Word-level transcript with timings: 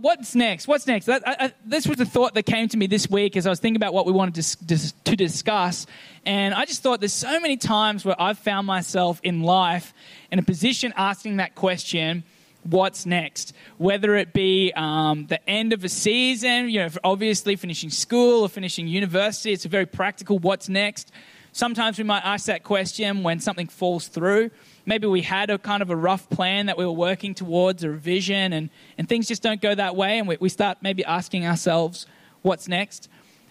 what's 0.00 0.34
next? 0.34 0.66
What's 0.66 0.86
next? 0.86 1.06
That, 1.06 1.26
I, 1.26 1.36
I, 1.38 1.52
this 1.64 1.86
was 1.86 1.98
the 1.98 2.06
thought 2.06 2.34
that 2.34 2.44
came 2.44 2.68
to 2.68 2.76
me 2.76 2.86
this 2.86 3.08
week 3.08 3.36
as 3.36 3.46
I 3.46 3.50
was 3.50 3.60
thinking 3.60 3.76
about 3.76 3.94
what 3.94 4.06
we 4.06 4.12
wanted 4.12 4.42
to, 4.42 4.94
to 5.04 5.16
discuss. 5.16 5.86
And 6.24 6.54
I 6.54 6.64
just 6.64 6.82
thought 6.82 7.00
there's 7.00 7.12
so 7.12 7.40
many 7.40 7.56
times 7.56 8.04
where 8.04 8.20
I've 8.20 8.38
found 8.38 8.66
myself 8.66 9.20
in 9.22 9.42
life 9.42 9.92
in 10.30 10.38
a 10.38 10.42
position 10.42 10.92
asking 10.96 11.36
that 11.36 11.54
question 11.54 12.24
what's 12.64 13.06
next? 13.06 13.54
Whether 13.78 14.16
it 14.16 14.32
be 14.32 14.72
um, 14.76 15.26
the 15.26 15.48
end 15.48 15.72
of 15.72 15.82
a 15.82 15.88
season, 15.88 16.68
you 16.68 16.80
know, 16.80 16.88
obviously 17.02 17.56
finishing 17.56 17.90
school 17.90 18.42
or 18.42 18.48
finishing 18.48 18.86
university, 18.86 19.52
it's 19.52 19.64
a 19.64 19.68
very 19.68 19.86
practical 19.86 20.38
what's 20.38 20.68
next. 20.68 21.10
Sometimes 21.52 21.98
we 21.98 22.04
might 22.04 22.24
ask 22.24 22.46
that 22.46 22.62
question 22.62 23.22
when 23.22 23.40
something 23.40 23.66
falls 23.66 24.08
through 24.08 24.50
maybe 24.90 25.06
we 25.06 25.22
had 25.22 25.50
a 25.50 25.56
kind 25.56 25.82
of 25.82 25.90
a 25.90 25.94
rough 25.94 26.28
plan 26.30 26.66
that 26.66 26.76
we 26.76 26.84
were 26.84 26.90
working 26.90 27.32
towards, 27.32 27.84
a 27.84 27.90
vision, 27.90 28.52
and, 28.52 28.68
and 28.98 29.08
things 29.08 29.28
just 29.28 29.40
don't 29.40 29.60
go 29.60 29.72
that 29.72 29.94
way, 29.94 30.18
and 30.18 30.26
we, 30.26 30.36
we 30.40 30.48
start 30.48 30.78
maybe 30.82 31.04
asking 31.04 31.46
ourselves, 31.46 32.06
what's 32.42 32.66
next? 32.66 33.08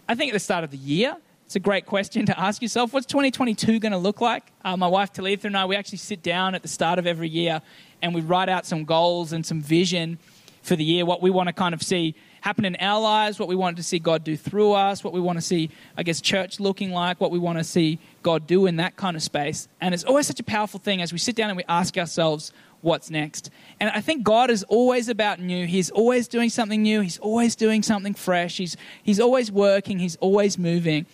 I 0.09 0.15
think 0.15 0.31
at 0.31 0.33
the 0.33 0.41
start 0.41 0.65
of 0.65 0.71
the 0.71 0.77
year, 0.77 1.15
it's 1.45 1.55
a 1.55 1.61
great 1.61 1.85
question 1.85 2.25
to 2.25 2.37
ask 2.37 2.61
yourself. 2.61 2.91
What's 2.91 3.05
2022 3.05 3.79
going 3.79 3.93
to 3.93 3.97
look 3.97 4.19
like? 4.19 4.51
Uh, 4.65 4.75
my 4.75 4.87
wife 4.87 5.13
Talitha 5.13 5.47
and 5.47 5.55
I, 5.55 5.63
we 5.63 5.77
actually 5.77 5.99
sit 5.99 6.21
down 6.21 6.55
at 6.55 6.61
the 6.61 6.67
start 6.67 6.99
of 6.99 7.07
every 7.07 7.29
year 7.29 7.61
and 8.01 8.13
we 8.13 8.19
write 8.19 8.49
out 8.49 8.65
some 8.65 8.83
goals 8.83 9.31
and 9.31 9.45
some 9.45 9.61
vision 9.61 10.19
for 10.61 10.75
the 10.75 10.83
year, 10.83 11.05
what 11.05 11.21
we 11.21 11.29
want 11.29 11.47
to 11.47 11.53
kind 11.53 11.73
of 11.73 11.81
see 11.81 12.15
happen 12.41 12.65
in 12.65 12.75
our 12.77 13.01
lives, 13.01 13.39
what 13.39 13.47
we 13.47 13.55
want 13.55 13.77
to 13.77 13.83
see 13.83 13.99
God 13.99 14.23
do 14.23 14.37
through 14.37 14.73
us, 14.73 15.03
what 15.03 15.13
we 15.13 15.19
want 15.19 15.37
to 15.37 15.41
see, 15.41 15.69
I 15.97 16.03
guess, 16.03 16.21
church 16.21 16.59
looking 16.59 16.91
like, 16.91 17.19
what 17.19 17.31
we 17.31 17.39
want 17.39 17.57
to 17.57 17.63
see 17.63 17.99
God 18.23 18.47
do 18.47 18.65
in 18.65 18.77
that 18.77 18.95
kind 18.95 19.15
of 19.15 19.23
space. 19.23 19.67
And 19.81 19.93
it's 19.93 20.03
always 20.03 20.27
such 20.27 20.39
a 20.39 20.43
powerful 20.43 20.79
thing 20.79 21.01
as 21.01 21.11
we 21.11 21.19
sit 21.19 21.35
down 21.35 21.49
and 21.49 21.57
we 21.57 21.63
ask 21.67 21.97
ourselves, 21.97 22.51
what's 22.81 23.09
next? 23.09 23.49
And 23.79 23.89
I 23.89 24.01
think 24.01 24.23
God 24.23 24.49
is 24.49 24.63
always 24.63 25.09
about 25.09 25.39
new. 25.39 25.65
He's 25.65 25.89
always 25.89 26.27
doing 26.27 26.49
something 26.49 26.81
new. 26.81 27.01
He's 27.01 27.19
always 27.19 27.55
doing 27.55 27.83
something 27.83 28.13
fresh. 28.13 28.57
He's, 28.57 28.77
he's 29.03 29.19
always 29.19 29.51
working. 29.51 29.99
He's 29.99 30.15
always 30.17 30.57
moving. 30.57 31.05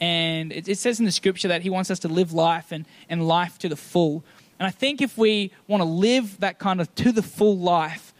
And 0.00 0.52
it, 0.52 0.68
it 0.68 0.78
says 0.78 0.98
in 0.98 1.06
the 1.06 1.12
scripture 1.12 1.48
that 1.48 1.62
He 1.62 1.70
wants 1.70 1.90
us 1.90 2.00
to 2.00 2.08
live 2.08 2.32
life 2.32 2.72
and, 2.72 2.86
and 3.08 3.26
life 3.26 3.58
to 3.58 3.68
the 3.68 3.76
full. 3.76 4.24
And 4.58 4.66
I 4.66 4.70
think 4.70 5.00
if 5.00 5.16
we 5.16 5.52
want 5.68 5.80
to 5.80 5.88
live 5.88 6.40
that 6.40 6.58
kind 6.58 6.80
of 6.80 6.92
to 6.96 7.12
the 7.12 7.22
full 7.22 7.56
life, 7.56 8.11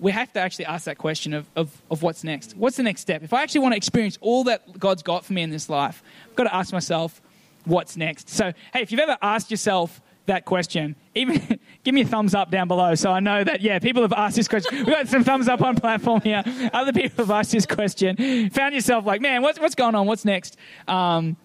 we 0.00 0.12
have 0.12 0.32
to 0.32 0.40
actually 0.40 0.64
ask 0.64 0.86
that 0.86 0.98
question 0.98 1.34
of, 1.34 1.46
of, 1.54 1.82
of 1.90 2.02
what's 2.02 2.24
next. 2.24 2.56
What's 2.56 2.76
the 2.76 2.82
next 2.82 3.02
step? 3.02 3.22
If 3.22 3.32
I 3.32 3.42
actually 3.42 3.60
want 3.60 3.74
to 3.74 3.76
experience 3.76 4.18
all 4.20 4.44
that 4.44 4.78
God's 4.78 5.02
got 5.02 5.24
for 5.24 5.34
me 5.34 5.42
in 5.42 5.50
this 5.50 5.68
life, 5.68 6.02
I've 6.28 6.36
got 6.36 6.44
to 6.44 6.54
ask 6.54 6.72
myself, 6.72 7.20
what's 7.66 7.96
next? 7.96 8.30
So, 8.30 8.52
hey, 8.72 8.80
if 8.80 8.90
you've 8.90 9.00
ever 9.00 9.18
asked 9.20 9.50
yourself 9.50 10.00
that 10.26 10.46
question, 10.46 10.96
even 11.14 11.60
give 11.84 11.94
me 11.94 12.00
a 12.00 12.06
thumbs 12.06 12.34
up 12.34 12.50
down 12.50 12.66
below 12.66 12.94
so 12.94 13.12
I 13.12 13.20
know 13.20 13.44
that, 13.44 13.60
yeah, 13.60 13.78
people 13.78 14.02
have 14.02 14.14
asked 14.14 14.36
this 14.36 14.48
question. 14.48 14.78
We've 14.78 14.86
got 14.86 15.08
some 15.08 15.22
thumbs 15.22 15.48
up 15.48 15.60
on 15.60 15.76
platform 15.76 16.22
here. 16.22 16.42
Other 16.72 16.92
people 16.92 17.26
have 17.26 17.30
asked 17.30 17.52
this 17.52 17.66
question. 17.66 18.50
Found 18.50 18.74
yourself 18.74 19.04
like, 19.04 19.20
man, 19.20 19.42
what's, 19.42 19.60
what's 19.60 19.74
going 19.74 19.94
on? 19.94 20.06
What's 20.06 20.24
next? 20.24 20.56
Um, 20.88 21.36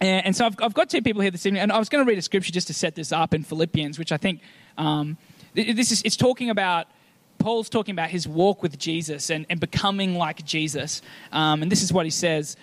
and, 0.00 0.26
and, 0.26 0.36
so 0.36 0.44
I've, 0.46 0.56
I've 0.60 0.74
got 0.74 0.90
two 0.90 1.00
people 1.00 1.22
here 1.22 1.30
this 1.30 1.46
evening, 1.46 1.62
and 1.62 1.72
I 1.72 1.78
was 1.78 1.88
going 1.88 2.04
to 2.04 2.08
read 2.08 2.18
a 2.18 2.22
scripture 2.22 2.52
just 2.52 2.66
to 2.66 2.74
set 2.74 2.94
this 2.96 3.12
up 3.12 3.32
in 3.32 3.44
Philippians, 3.44 3.98
which 3.98 4.12
I 4.12 4.16
think 4.16 4.40
um, 4.76 5.16
this 5.54 5.92
is, 5.92 6.02
it's 6.02 6.16
talking 6.16 6.50
about 6.50 6.88
Paul's 7.44 7.68
talking 7.68 7.92
about 7.92 8.08
his 8.08 8.26
walk 8.26 8.62
with 8.62 8.78
Jesus 8.78 9.28
and, 9.28 9.44
and 9.50 9.60
becoming 9.60 10.14
like 10.14 10.46
Jesus. 10.46 11.02
Um, 11.30 11.60
and 11.60 11.70
this 11.70 11.82
is 11.82 11.92
what 11.92 12.06
he 12.06 12.10
says 12.10 12.56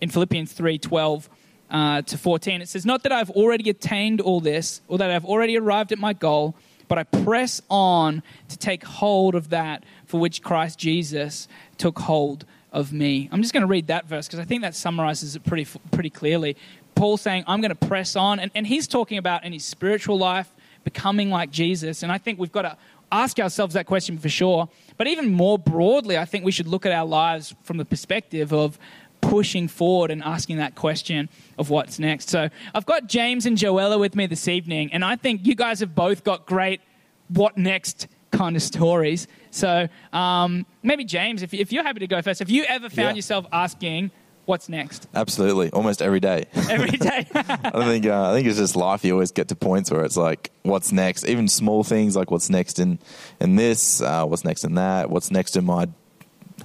in 0.00 0.10
Philippians 0.10 0.52
3 0.52 0.78
12 0.78 1.28
uh, 1.68 2.02
to 2.02 2.16
14. 2.16 2.62
It 2.62 2.68
says, 2.68 2.86
Not 2.86 3.02
that 3.02 3.10
I've 3.10 3.30
already 3.30 3.68
attained 3.68 4.20
all 4.20 4.38
this, 4.38 4.80
or 4.86 4.98
that 4.98 5.10
I've 5.10 5.24
already 5.24 5.58
arrived 5.58 5.90
at 5.90 5.98
my 5.98 6.12
goal, 6.12 6.54
but 6.86 6.98
I 6.98 7.02
press 7.02 7.60
on 7.68 8.22
to 8.48 8.56
take 8.56 8.84
hold 8.84 9.34
of 9.34 9.50
that 9.50 9.82
for 10.06 10.20
which 10.20 10.40
Christ 10.40 10.78
Jesus 10.78 11.48
took 11.76 11.98
hold 11.98 12.44
of 12.70 12.92
me. 12.92 13.28
I'm 13.32 13.42
just 13.42 13.52
going 13.52 13.62
to 13.62 13.66
read 13.66 13.88
that 13.88 14.06
verse 14.06 14.28
because 14.28 14.38
I 14.38 14.44
think 14.44 14.62
that 14.62 14.76
summarizes 14.76 15.34
it 15.34 15.42
pretty, 15.42 15.66
pretty 15.90 16.10
clearly. 16.10 16.56
Paul 16.94 17.16
saying, 17.16 17.42
I'm 17.48 17.60
going 17.60 17.74
to 17.76 17.86
press 17.88 18.14
on. 18.14 18.38
And, 18.38 18.52
and 18.54 18.68
he's 18.68 18.86
talking 18.86 19.18
about 19.18 19.42
in 19.42 19.52
his 19.52 19.64
spiritual 19.64 20.16
life, 20.16 20.48
becoming 20.84 21.28
like 21.28 21.50
Jesus. 21.50 22.04
And 22.04 22.12
I 22.12 22.18
think 22.18 22.38
we've 22.38 22.52
got 22.52 22.62
to 22.62 22.76
ask 23.12 23.38
ourselves 23.38 23.74
that 23.74 23.86
question 23.86 24.18
for 24.18 24.28
sure. 24.28 24.68
But 24.96 25.06
even 25.06 25.32
more 25.32 25.58
broadly, 25.58 26.18
I 26.18 26.24
think 26.24 26.44
we 26.44 26.50
should 26.50 26.66
look 26.66 26.84
at 26.86 26.92
our 26.92 27.06
lives 27.06 27.54
from 27.62 27.76
the 27.76 27.84
perspective 27.84 28.52
of 28.52 28.78
pushing 29.20 29.68
forward 29.68 30.10
and 30.10 30.22
asking 30.24 30.56
that 30.56 30.74
question 30.74 31.28
of 31.56 31.70
what's 31.70 31.98
next. 31.98 32.28
So 32.28 32.48
I've 32.74 32.86
got 32.86 33.06
James 33.06 33.46
and 33.46 33.56
Joella 33.56 34.00
with 34.00 34.16
me 34.16 34.26
this 34.26 34.48
evening, 34.48 34.92
and 34.92 35.04
I 35.04 35.14
think 35.16 35.46
you 35.46 35.54
guys 35.54 35.78
have 35.80 35.94
both 35.94 36.24
got 36.24 36.46
great 36.46 36.80
what 37.28 37.56
next 37.56 38.08
kind 38.32 38.56
of 38.56 38.62
stories. 38.62 39.28
So 39.50 39.88
um, 40.12 40.66
maybe 40.82 41.04
James, 41.04 41.42
if, 41.42 41.54
if 41.54 41.70
you're 41.72 41.84
happy 41.84 42.00
to 42.00 42.06
go 42.06 42.20
first, 42.22 42.40
have 42.40 42.50
you 42.50 42.64
ever 42.64 42.88
found 42.88 43.10
yeah. 43.10 43.14
yourself 43.14 43.46
asking, 43.52 44.10
what's 44.44 44.68
next? 44.68 45.08
Absolutely, 45.14 45.70
almost 45.70 46.02
every 46.02 46.20
day. 46.20 46.46
Every 46.54 46.90
day. 46.90 47.26
I 47.34 47.84
think 47.84 48.06
uh, 48.06 48.30
I 48.30 48.34
think 48.34 48.46
it's 48.46 48.58
just 48.58 48.76
life. 48.76 49.04
You 49.04 49.12
always 49.12 49.32
get 49.32 49.48
to 49.48 49.56
points 49.56 49.90
where 49.90 50.04
it's 50.04 50.16
like, 50.16 50.50
what's 50.62 50.92
next? 50.92 51.26
Even 51.26 51.48
small 51.48 51.84
things 51.84 52.16
like 52.16 52.30
what's 52.30 52.50
next 52.50 52.78
in 52.78 52.98
in 53.40 53.56
this, 53.56 54.00
uh, 54.00 54.24
what's 54.24 54.44
next 54.44 54.64
in 54.64 54.74
that, 54.74 55.10
what's 55.10 55.30
next 55.30 55.56
in 55.56 55.64
my 55.64 55.88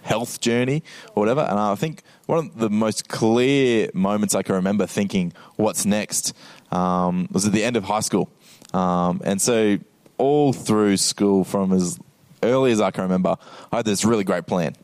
health 0.04 0.40
journey 0.40 0.84
or 1.16 1.22
whatever. 1.22 1.42
And 1.42 1.60
I 1.60 1.76
think 1.76 2.02
one 2.26 2.40
of 2.40 2.58
the 2.58 2.70
most 2.70 3.08
clear 3.10 3.90
moments 3.94 4.36
I 4.36 4.44
can 4.44 4.56
remember 4.56 4.86
thinking, 4.86 5.34
what's 5.56 5.86
next, 5.86 6.34
um, 6.72 7.28
was 7.32 7.46
at 7.46 7.52
the 7.52 7.64
end 7.64 7.76
of 7.76 7.84
high 7.84 8.02
school. 8.02 8.30
Um, 8.74 9.22
and 9.24 9.42
so 9.42 9.78
all 10.18 10.54
through 10.54 10.98
school, 10.98 11.44
from 11.44 11.74
as 11.74 12.00
early 12.44 12.72
as 12.72 12.82
I 12.82 12.92
can 12.92 13.04
remember, 13.04 13.38
I 13.72 13.78
had 13.78 13.86
this 13.86 14.06
really 14.06 14.24
great 14.24 14.46
plan. 14.46 14.76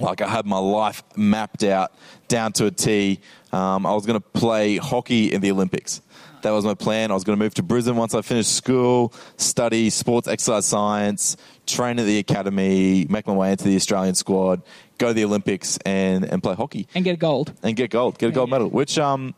Like 0.00 0.20
I 0.20 0.28
had 0.28 0.46
my 0.46 0.58
life 0.58 1.02
mapped 1.16 1.64
out 1.64 1.92
down 2.28 2.52
to 2.54 2.66
a 2.66 2.70
T. 2.70 3.20
Um, 3.52 3.86
I 3.86 3.94
was 3.94 4.06
going 4.06 4.20
to 4.20 4.28
play 4.38 4.76
hockey 4.76 5.32
in 5.32 5.40
the 5.40 5.50
Olympics. 5.50 6.02
That 6.42 6.50
was 6.52 6.64
my 6.64 6.74
plan. 6.74 7.10
I 7.10 7.14
was 7.14 7.24
going 7.24 7.36
to 7.36 7.44
move 7.44 7.54
to 7.54 7.62
Brisbane 7.62 7.96
once 7.96 8.14
I 8.14 8.22
finished 8.22 8.52
school, 8.54 9.12
study 9.36 9.90
sports 9.90 10.28
exercise 10.28 10.66
science, 10.66 11.36
train 11.66 11.98
at 11.98 12.06
the 12.06 12.18
academy, 12.18 13.06
make 13.08 13.26
my 13.26 13.32
way 13.32 13.50
into 13.50 13.64
the 13.64 13.74
Australian 13.74 14.14
squad, 14.14 14.62
go 14.98 15.08
to 15.08 15.14
the 15.14 15.24
Olympics, 15.24 15.78
and, 15.78 16.24
and 16.24 16.42
play 16.42 16.54
hockey. 16.54 16.86
And 16.94 17.04
get 17.04 17.18
gold. 17.18 17.52
And 17.62 17.76
get 17.76 17.90
gold. 17.90 18.18
Get 18.18 18.28
a 18.28 18.32
gold 18.32 18.50
medal, 18.50 18.68
which 18.68 18.98
um, 18.98 19.34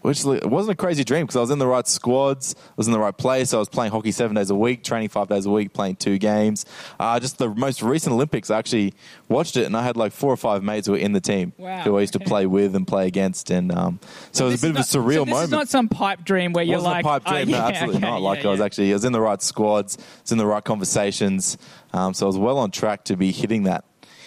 which 0.00 0.24
it 0.24 0.48
wasn't 0.48 0.72
a 0.72 0.76
crazy 0.76 1.04
dream 1.04 1.26
because 1.26 1.36
I 1.36 1.40
was 1.40 1.50
in 1.50 1.58
the 1.58 1.66
right 1.66 1.86
squads, 1.86 2.54
I 2.58 2.72
was 2.76 2.86
in 2.86 2.92
the 2.92 2.98
right 2.98 3.16
place. 3.16 3.54
I 3.54 3.58
was 3.58 3.68
playing 3.68 3.92
hockey 3.92 4.12
seven 4.12 4.34
days 4.34 4.50
a 4.50 4.54
week, 4.54 4.82
training 4.82 5.08
five 5.08 5.28
days 5.28 5.46
a 5.46 5.50
week, 5.50 5.72
playing 5.72 5.96
two 5.96 6.18
games. 6.18 6.64
Uh, 6.98 7.20
just 7.20 7.38
the 7.38 7.48
most 7.48 7.82
recent 7.82 8.12
Olympics, 8.12 8.50
I 8.50 8.58
actually 8.58 8.94
watched 9.28 9.56
it, 9.56 9.64
and 9.64 9.76
I 9.76 9.82
had 9.82 9.96
like 9.96 10.12
four 10.12 10.32
or 10.32 10.36
five 10.36 10.62
mates 10.62 10.86
who 10.86 10.92
were 10.92 10.98
in 10.98 11.12
the 11.12 11.20
team 11.20 11.52
wow. 11.58 11.82
who 11.82 11.96
I 11.98 12.00
used 12.00 12.14
to 12.14 12.20
play 12.20 12.46
with 12.56 12.74
and 12.74 12.86
play 12.86 13.06
against, 13.06 13.50
and 13.50 13.72
um, 13.72 14.00
so 14.32 14.46
it 14.46 14.52
was 14.52 14.62
a 14.62 14.66
bit 14.66 14.70
of 14.70 14.76
a 14.76 14.80
surreal 14.80 15.14
so 15.14 15.24
this 15.24 15.32
moment. 15.32 15.44
It's 15.44 15.52
not 15.52 15.68
some 15.68 15.88
pipe 15.88 16.24
dream 16.24 16.52
where 16.52 16.64
you're 16.64 16.78
like, 16.78 17.04
pipe 17.04 17.24
dream, 17.24 17.48
oh, 17.48 17.50
yeah, 17.50 17.58
no, 17.58 17.64
absolutely 17.64 17.96
okay, 17.98 18.06
not. 18.06 18.22
Like 18.22 18.42
yeah, 18.42 18.48
I 18.48 18.52
was 18.52 18.60
actually, 18.60 18.90
I 18.90 18.94
was 18.94 19.04
in 19.04 19.12
the 19.12 19.20
right 19.20 19.42
squads, 19.42 19.98
I 19.98 20.22
was 20.22 20.32
in 20.32 20.38
the 20.38 20.46
right 20.46 20.64
conversations, 20.64 21.58
um, 21.92 22.14
so 22.14 22.26
I 22.26 22.28
was 22.28 22.38
well 22.38 22.58
on 22.58 22.70
track 22.70 23.04
to 23.04 23.16
be 23.16 23.32
hitting 23.32 23.64
that 23.64 23.84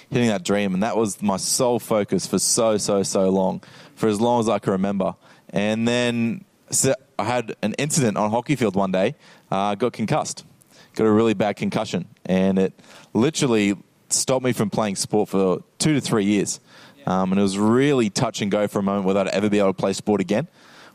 hitting 0.09 0.29
that 0.29 0.43
dream. 0.43 0.73
And 0.73 0.83
that 0.83 0.97
was 0.97 1.21
my 1.21 1.37
sole 1.37 1.79
focus 1.79 2.27
for 2.27 2.39
so, 2.39 2.77
so, 2.77 3.03
so 3.03 3.29
long, 3.29 3.63
for 3.95 4.07
as 4.07 4.19
long 4.21 4.39
as 4.39 4.49
I 4.49 4.59
can 4.59 4.73
remember. 4.73 5.15
And 5.55 5.87
then 5.87 6.43
I 7.17 7.23
had 7.23 7.55
an 7.63 7.73
incident 7.75 8.17
on 8.17 8.25
a 8.25 8.29
hockey 8.29 8.57
field 8.57 8.75
one 8.75 8.91
day. 8.91 9.15
Uh, 9.49 9.73
got 9.75 9.93
concussed, 9.93 10.43
got 10.95 11.05
a 11.05 11.11
really 11.11 11.33
bad 11.33 11.55
concussion, 11.55 12.09
and 12.25 12.59
it 12.59 12.73
literally 13.13 13.75
stopped 14.09 14.43
me 14.43 14.51
from 14.51 14.69
playing 14.69 14.97
sport 14.97 15.29
for 15.29 15.63
two 15.79 15.93
to 15.93 16.01
three 16.01 16.25
years. 16.25 16.59
Um, 17.07 17.31
and 17.31 17.39
it 17.39 17.43
was 17.43 17.57
really 17.57 18.09
touch 18.09 18.41
and 18.41 18.51
go 18.51 18.67
for 18.67 18.79
a 18.79 18.83
moment 18.83 19.05
whether 19.05 19.21
I'd 19.21 19.27
ever 19.29 19.49
be 19.49 19.59
able 19.59 19.69
to 19.69 19.73
play 19.73 19.93
sport 19.93 20.19
again, 20.19 20.47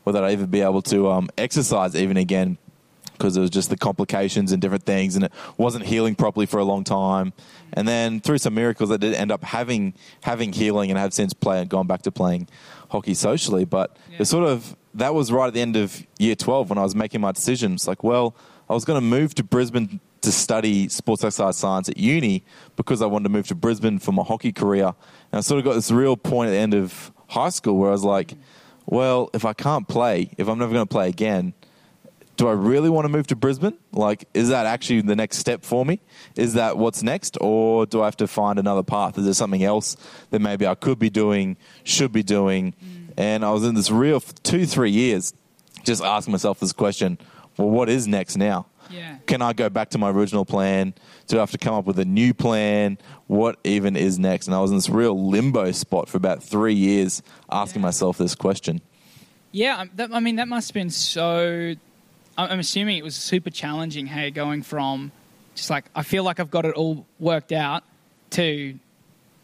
whether 0.03 0.23
I'd 0.23 0.33
ever 0.33 0.45
be 0.45 0.61
able 0.61 0.83
to 0.83 1.09
um, 1.09 1.29
exercise 1.37 1.95
even 1.95 2.17
again, 2.17 2.57
because 3.21 3.37
it 3.37 3.39
was 3.39 3.51
just 3.51 3.69
the 3.69 3.77
complications 3.77 4.51
and 4.51 4.59
different 4.59 4.83
things, 4.83 5.15
and 5.15 5.25
it 5.25 5.31
wasn't 5.55 5.85
healing 5.85 6.15
properly 6.15 6.47
for 6.47 6.59
a 6.59 6.63
long 6.63 6.83
time. 6.83 7.33
And 7.73 7.87
then 7.87 8.19
through 8.19 8.39
some 8.39 8.55
miracles, 8.55 8.91
I 8.91 8.97
did 8.97 9.13
end 9.13 9.31
up 9.31 9.43
having 9.43 9.93
having 10.23 10.51
healing, 10.51 10.89
and 10.89 10.97
have 10.97 11.13
since 11.13 11.31
played 11.31 11.69
gone 11.69 11.85
back 11.85 12.01
to 12.03 12.11
playing 12.11 12.47
hockey 12.89 13.13
socially. 13.13 13.63
But 13.63 13.95
yeah. 14.09 14.17
it 14.21 14.25
sort 14.25 14.47
of 14.47 14.75
that 14.95 15.13
was 15.13 15.31
right 15.31 15.47
at 15.47 15.53
the 15.53 15.61
end 15.61 15.75
of 15.75 16.05
year 16.17 16.35
12 16.35 16.69
when 16.69 16.79
I 16.79 16.83
was 16.83 16.95
making 16.95 17.21
my 17.21 17.31
decisions. 17.31 17.87
Like, 17.87 18.03
well, 18.03 18.35
I 18.67 18.73
was 18.73 18.85
going 18.85 18.97
to 18.97 19.05
move 19.05 19.35
to 19.35 19.43
Brisbane 19.43 19.99
to 20.21 20.31
study 20.31 20.89
sports 20.89 21.23
exercise 21.23 21.57
science 21.57 21.89
at 21.89 21.97
uni 21.97 22.43
because 22.75 23.01
I 23.01 23.05
wanted 23.05 23.23
to 23.23 23.29
move 23.29 23.47
to 23.47 23.55
Brisbane 23.55 23.99
for 23.99 24.11
my 24.11 24.23
hockey 24.23 24.51
career. 24.51 24.93
And 25.31 25.37
I 25.37 25.41
sort 25.41 25.59
of 25.59 25.65
got 25.65 25.73
this 25.73 25.91
real 25.91 26.17
point 26.17 26.49
at 26.49 26.51
the 26.51 26.57
end 26.57 26.73
of 26.73 27.11
high 27.27 27.49
school 27.49 27.77
where 27.77 27.89
I 27.89 27.93
was 27.93 28.03
like, 28.03 28.33
well, 28.85 29.29
if 29.33 29.45
I 29.45 29.53
can't 29.53 29.87
play, 29.87 30.31
if 30.37 30.47
I'm 30.47 30.59
never 30.59 30.73
going 30.73 30.85
to 30.85 30.91
play 30.91 31.07
again, 31.07 31.53
do 32.41 32.47
I 32.47 32.53
really 32.53 32.89
want 32.89 33.05
to 33.05 33.09
move 33.09 33.27
to 33.27 33.35
Brisbane? 33.35 33.77
Like, 33.91 34.27
is 34.33 34.49
that 34.49 34.65
actually 34.65 35.01
the 35.01 35.15
next 35.15 35.37
step 35.37 35.63
for 35.63 35.85
me? 35.85 35.99
Is 36.35 36.55
that 36.55 36.75
what's 36.75 37.03
next? 37.03 37.37
Or 37.39 37.85
do 37.85 38.01
I 38.01 38.05
have 38.05 38.17
to 38.17 38.25
find 38.25 38.57
another 38.57 38.81
path? 38.81 39.15
Is 39.19 39.25
there 39.25 39.35
something 39.35 39.63
else 39.63 39.95
that 40.31 40.39
maybe 40.39 40.65
I 40.65 40.73
could 40.73 40.97
be 40.97 41.11
doing, 41.11 41.55
should 41.83 42.11
be 42.11 42.23
doing? 42.23 42.73
Mm. 42.83 43.13
And 43.15 43.45
I 43.45 43.51
was 43.51 43.63
in 43.63 43.75
this 43.75 43.91
real 43.91 44.19
two, 44.19 44.65
three 44.65 44.89
years 44.89 45.35
just 45.83 46.01
asking 46.03 46.31
myself 46.31 46.59
this 46.59 46.73
question 46.73 47.19
well, 47.57 47.69
what 47.69 47.89
is 47.89 48.07
next 48.07 48.37
now? 48.37 48.65
Yeah. 48.89 49.17
Can 49.27 49.43
I 49.43 49.53
go 49.53 49.69
back 49.69 49.91
to 49.91 49.99
my 49.99 50.09
original 50.09 50.43
plan? 50.43 50.95
Do 51.27 51.37
I 51.37 51.41
have 51.41 51.51
to 51.51 51.59
come 51.59 51.75
up 51.75 51.85
with 51.85 51.99
a 51.99 52.05
new 52.05 52.33
plan? 52.33 52.97
What 53.27 53.59
even 53.63 53.95
is 53.95 54.17
next? 54.17 54.47
And 54.47 54.55
I 54.55 54.61
was 54.61 54.71
in 54.71 54.77
this 54.77 54.89
real 54.89 55.29
limbo 55.29 55.73
spot 55.73 56.09
for 56.09 56.17
about 56.17 56.41
three 56.41 56.73
years, 56.73 57.21
asking 57.51 57.81
Yeah. 57.81 57.87
myself 57.89 58.17
this 58.17 58.33
question. 58.33 58.81
Yeah, 59.51 59.81
um, 59.81 59.91
that, 59.95 60.09
I 60.11 60.19
mean 60.21 60.37
that 60.37 60.47
must 60.47 60.69
have 60.69 60.73
been 60.73 60.89
so. 60.89 61.75
I'm 62.37 62.51
I'm 62.51 62.59
assuming 62.59 62.97
it 62.97 63.03
was 63.03 63.15
super 63.15 63.49
challenging. 63.49 64.05
Hey, 64.07 64.31
going 64.31 64.63
from 64.63 65.11
just 65.55 65.69
like 65.69 65.85
I 65.95 66.03
feel 66.03 66.23
like 66.23 66.39
I've 66.39 66.51
got 66.51 66.65
it 66.65 66.75
all 66.75 67.05
worked 67.19 67.51
out 67.51 67.83
to, 68.31 68.77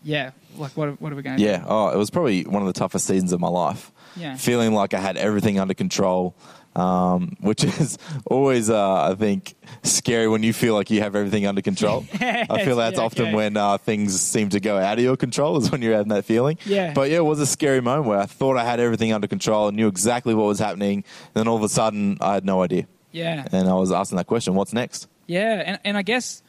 yeah, 0.04 0.32
like 0.58 0.76
what 0.78 1.00
what 1.02 1.12
are 1.12 1.16
we 1.16 1.22
going 1.22 1.38
to 1.38 1.44
Yeah. 1.44 1.64
Oh, 1.68 1.90
it 1.90 1.98
was 1.98 2.10
probably 2.10 2.44
one 2.44 2.62
of 2.62 2.68
the 2.68 2.78
toughest 2.80 3.06
seasons 3.06 3.34
of 3.34 3.40
my 3.40 3.50
life. 3.50 3.92
Yeah. 4.16 4.36
Feeling 4.36 4.74
like 4.74 4.94
I 4.94 5.00
had 5.00 5.18
everything 5.18 5.60
under 5.60 5.74
control, 5.74 6.34
um, 6.78 7.36
which 7.42 7.64
is 7.64 7.98
always, 8.26 8.70
uh, 8.70 9.04
I 9.12 9.16
think, 9.16 9.56
scary 9.84 10.28
when 10.28 10.44
you 10.44 10.54
feel 10.54 10.76
like 10.76 10.90
you 10.90 11.02
have 11.02 11.16
everything 11.16 11.46
under 11.46 11.62
control. 11.62 12.06
I 12.20 12.64
feel 12.64 12.76
that's 12.78 12.98
Yeah, 12.98 13.04
often 13.04 13.26
okay. 13.28 13.34
when 13.36 13.58
uh, 13.58 13.78
things 13.80 14.20
seem 14.22 14.50
to 14.50 14.60
go 14.60 14.78
out 14.78 14.98
of 14.98 15.04
your 15.04 15.18
control, 15.18 15.58
is 15.58 15.72
when 15.72 15.82
you're 15.82 15.94
having 15.94 16.10
that 16.10 16.24
feeling. 16.26 16.58
Yeah. 16.66 16.94
But 16.94 17.10
yeah, 17.10 17.18
it 17.18 17.26
was 17.26 17.40
a 17.40 17.46
scary 17.48 17.82
moment 17.82 18.06
where 18.08 18.20
I 18.20 18.26
thought 18.26 18.58
I 18.58 18.64
had 18.64 18.80
everything 18.80 19.12
under 19.12 19.28
control 19.28 19.68
and 19.68 19.76
knew 19.76 19.88
exactly 19.88 20.34
what 20.36 20.46
was 20.46 20.60
happening. 20.60 20.98
And 20.98 21.34
then 21.34 21.48
all 21.48 21.58
of 21.58 21.64
a 21.64 21.70
sudden, 21.70 22.18
I 22.22 22.36
had 22.36 22.46
no 22.46 22.62
idea. 22.62 22.88
Yeah, 23.12 23.46
And 23.52 23.68
I 23.68 23.74
was 23.74 23.92
asking 23.92 24.18
that 24.18 24.28
question 24.28 24.54
what's 24.54 24.74
next? 24.74 25.08
yeah, 25.26 25.64
and 25.66 25.80
and 25.84 25.98
I 25.98 26.04
guess, 26.04 26.44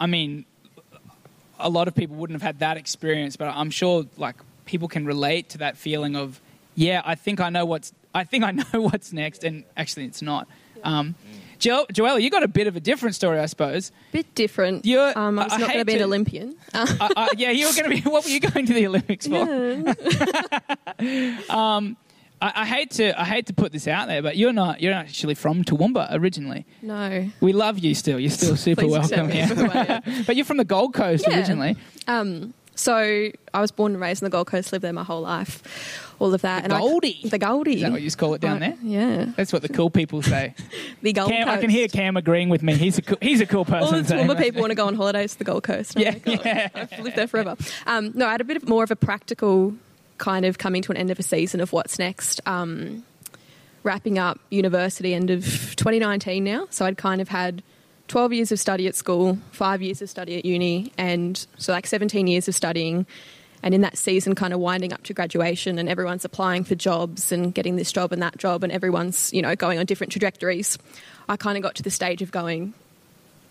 I 0.00 0.06
mean, 0.06 0.44
a 1.58 1.68
lot 1.68 1.88
of 1.88 1.94
people 1.94 2.16
wouldn't 2.16 2.40
have 2.40 2.46
had 2.46 2.60
that 2.60 2.76
experience, 2.76 3.36
but 3.36 3.48
I'm 3.48 3.70
sure 3.70 4.04
like 4.16 4.36
people 4.64 4.88
can 4.88 5.04
relate 5.04 5.48
to 5.50 5.58
that 5.58 5.76
feeling 5.76 6.14
of, 6.16 6.40
yeah, 6.76 7.02
I 7.04 7.14
think 7.16 7.40
I 7.40 7.50
know 7.50 7.64
what's 7.64 7.92
I 8.14 8.24
think 8.24 8.44
I 8.44 8.50
know 8.52 8.64
what's 8.82 9.12
next, 9.12 9.44
and 9.44 9.64
actually 9.76 10.04
it's 10.06 10.22
not. 10.22 10.48
Um, 10.84 11.14
jo- 11.58 11.86
Joella, 11.92 12.20
you 12.20 12.28
got 12.28 12.42
a 12.42 12.48
bit 12.48 12.66
of 12.66 12.74
a 12.76 12.80
different 12.80 13.14
story, 13.14 13.38
I 13.38 13.46
suppose. 13.46 13.92
Bit 14.10 14.34
different. 14.34 14.84
You're- 14.84 15.12
um, 15.14 15.38
I 15.38 15.44
was 15.44 15.52
I- 15.52 15.56
I 15.56 15.58
not 15.58 15.66
going 15.68 15.70
hate 15.70 15.78
to 15.78 15.84
be 15.84 15.94
an 15.94 16.02
Olympian. 16.02 16.56
Uh, 16.74 16.86
I, 17.00 17.12
I, 17.16 17.28
yeah, 17.36 17.50
you 17.50 17.66
were 17.68 17.72
going 17.72 17.84
to 17.84 17.90
be. 17.90 18.00
What 18.10 18.24
were 18.24 18.30
you 18.30 18.40
going 18.40 18.66
to 18.66 18.74
the 18.74 18.86
Olympics 18.86 19.26
for? 19.26 19.42
um, 21.50 21.96
I, 22.40 22.52
I 22.62 22.66
hate 22.66 22.90
to. 22.92 23.18
I 23.20 23.24
hate 23.24 23.46
to 23.46 23.52
put 23.54 23.72
this 23.72 23.86
out 23.88 24.08
there, 24.08 24.22
but 24.22 24.36
you're 24.36 24.52
not. 24.52 24.80
You're 24.82 24.92
not 24.92 25.04
actually 25.06 25.34
from 25.34 25.64
Toowoomba 25.64 26.08
originally. 26.12 26.66
no. 26.82 27.30
We 27.40 27.52
love 27.52 27.78
you 27.78 27.94
still. 27.94 28.18
You're 28.18 28.30
still 28.30 28.56
super 28.56 28.86
welcome 28.86 29.30
here. 29.30 29.46
for 29.46 29.54
who 29.54 30.24
but 30.24 30.36
you're 30.36 30.44
from 30.44 30.56
the 30.56 30.64
Gold 30.64 30.94
Coast 30.94 31.24
Yeah. 31.28 31.36
originally. 31.38 31.76
Um, 32.08 32.54
so 32.74 32.96
I 33.54 33.60
was 33.60 33.70
born 33.70 33.92
and 33.92 34.00
raised 34.00 34.22
on 34.22 34.26
the 34.30 34.30
Gold 34.34 34.46
Coast, 34.48 34.72
lived 34.72 34.82
there 34.82 34.92
my 34.92 35.04
whole 35.04 35.20
life, 35.20 36.11
all 36.22 36.32
of 36.32 36.42
that. 36.42 36.64
The 36.64 36.74
and 36.74 36.80
Goldie. 36.80 37.20
I, 37.24 37.28
the 37.28 37.38
Goldie. 37.38 37.74
Is 37.74 37.82
that 37.82 37.92
what 37.92 38.02
you 38.02 38.10
call 38.12 38.34
it 38.34 38.40
down 38.40 38.60
there? 38.60 38.76
Yeah. 38.82 39.26
That's 39.36 39.52
what 39.52 39.62
the 39.62 39.68
cool 39.68 39.90
people 39.90 40.22
say. 40.22 40.54
The 41.02 41.12
Gold 41.12 41.30
Cam, 41.30 41.46
Coast. 41.46 41.58
I 41.58 41.60
can 41.60 41.70
hear 41.70 41.88
Cam 41.88 42.16
agreeing 42.16 42.48
with 42.48 42.62
me. 42.62 42.74
He's 42.74 42.96
a 42.96 43.02
cool, 43.02 43.18
he's 43.20 43.40
a 43.40 43.46
cool 43.46 43.64
person. 43.64 43.82
All 43.82 44.02
the 44.02 44.14
Toowoomba 44.14 44.38
people 44.38 44.60
want 44.60 44.70
to 44.70 44.76
go 44.76 44.86
on 44.86 44.94
holidays 44.94 45.32
to 45.32 45.38
the 45.38 45.44
Gold 45.44 45.64
Coast. 45.64 45.98
Yeah, 45.98 46.10
like, 46.10 46.22
oh, 46.26 46.42
yeah. 46.44 46.68
I've 46.74 46.98
lived 47.00 47.16
there 47.16 47.26
forever. 47.26 47.56
Um, 47.86 48.12
no, 48.14 48.26
I 48.26 48.32
had 48.32 48.40
a 48.40 48.44
bit 48.44 48.56
of 48.56 48.68
more 48.68 48.84
of 48.84 48.92
a 48.92 48.96
practical 48.96 49.74
kind 50.18 50.44
of 50.44 50.58
coming 50.58 50.82
to 50.82 50.92
an 50.92 50.96
end 50.96 51.10
of 51.10 51.18
a 51.18 51.22
season 51.24 51.60
of 51.60 51.72
what's 51.72 51.98
next. 51.98 52.40
Um, 52.46 53.04
wrapping 53.82 54.18
up 54.18 54.38
university 54.50 55.12
end 55.12 55.30
of 55.30 55.42
2019 55.42 56.44
now. 56.44 56.68
So 56.70 56.86
I'd 56.86 56.96
kind 56.96 57.20
of 57.20 57.28
had 57.28 57.62
12 58.08 58.32
years 58.32 58.52
of 58.52 58.60
study 58.60 58.86
at 58.86 58.94
school, 58.94 59.38
five 59.50 59.82
years 59.82 60.00
of 60.02 60.08
study 60.08 60.38
at 60.38 60.44
uni, 60.44 60.92
and 60.96 61.44
so 61.56 61.72
like 61.72 61.86
17 61.86 62.26
years 62.28 62.46
of 62.46 62.54
studying. 62.54 63.06
And 63.62 63.74
in 63.74 63.80
that 63.82 63.96
season, 63.96 64.34
kind 64.34 64.52
of 64.52 64.58
winding 64.60 64.92
up 64.92 65.04
to 65.04 65.14
graduation, 65.14 65.78
and 65.78 65.88
everyone's 65.88 66.24
applying 66.24 66.64
for 66.64 66.74
jobs 66.74 67.30
and 67.30 67.54
getting 67.54 67.76
this 67.76 67.92
job 67.92 68.12
and 68.12 68.20
that 68.22 68.36
job, 68.36 68.64
and 68.64 68.72
everyone's, 68.72 69.32
you 69.32 69.40
know, 69.42 69.54
going 69.54 69.78
on 69.78 69.86
different 69.86 70.10
trajectories. 70.12 70.78
I 71.28 71.36
kind 71.36 71.56
of 71.56 71.62
got 71.62 71.76
to 71.76 71.82
the 71.82 71.90
stage 71.90 72.22
of 72.22 72.32
going, 72.32 72.74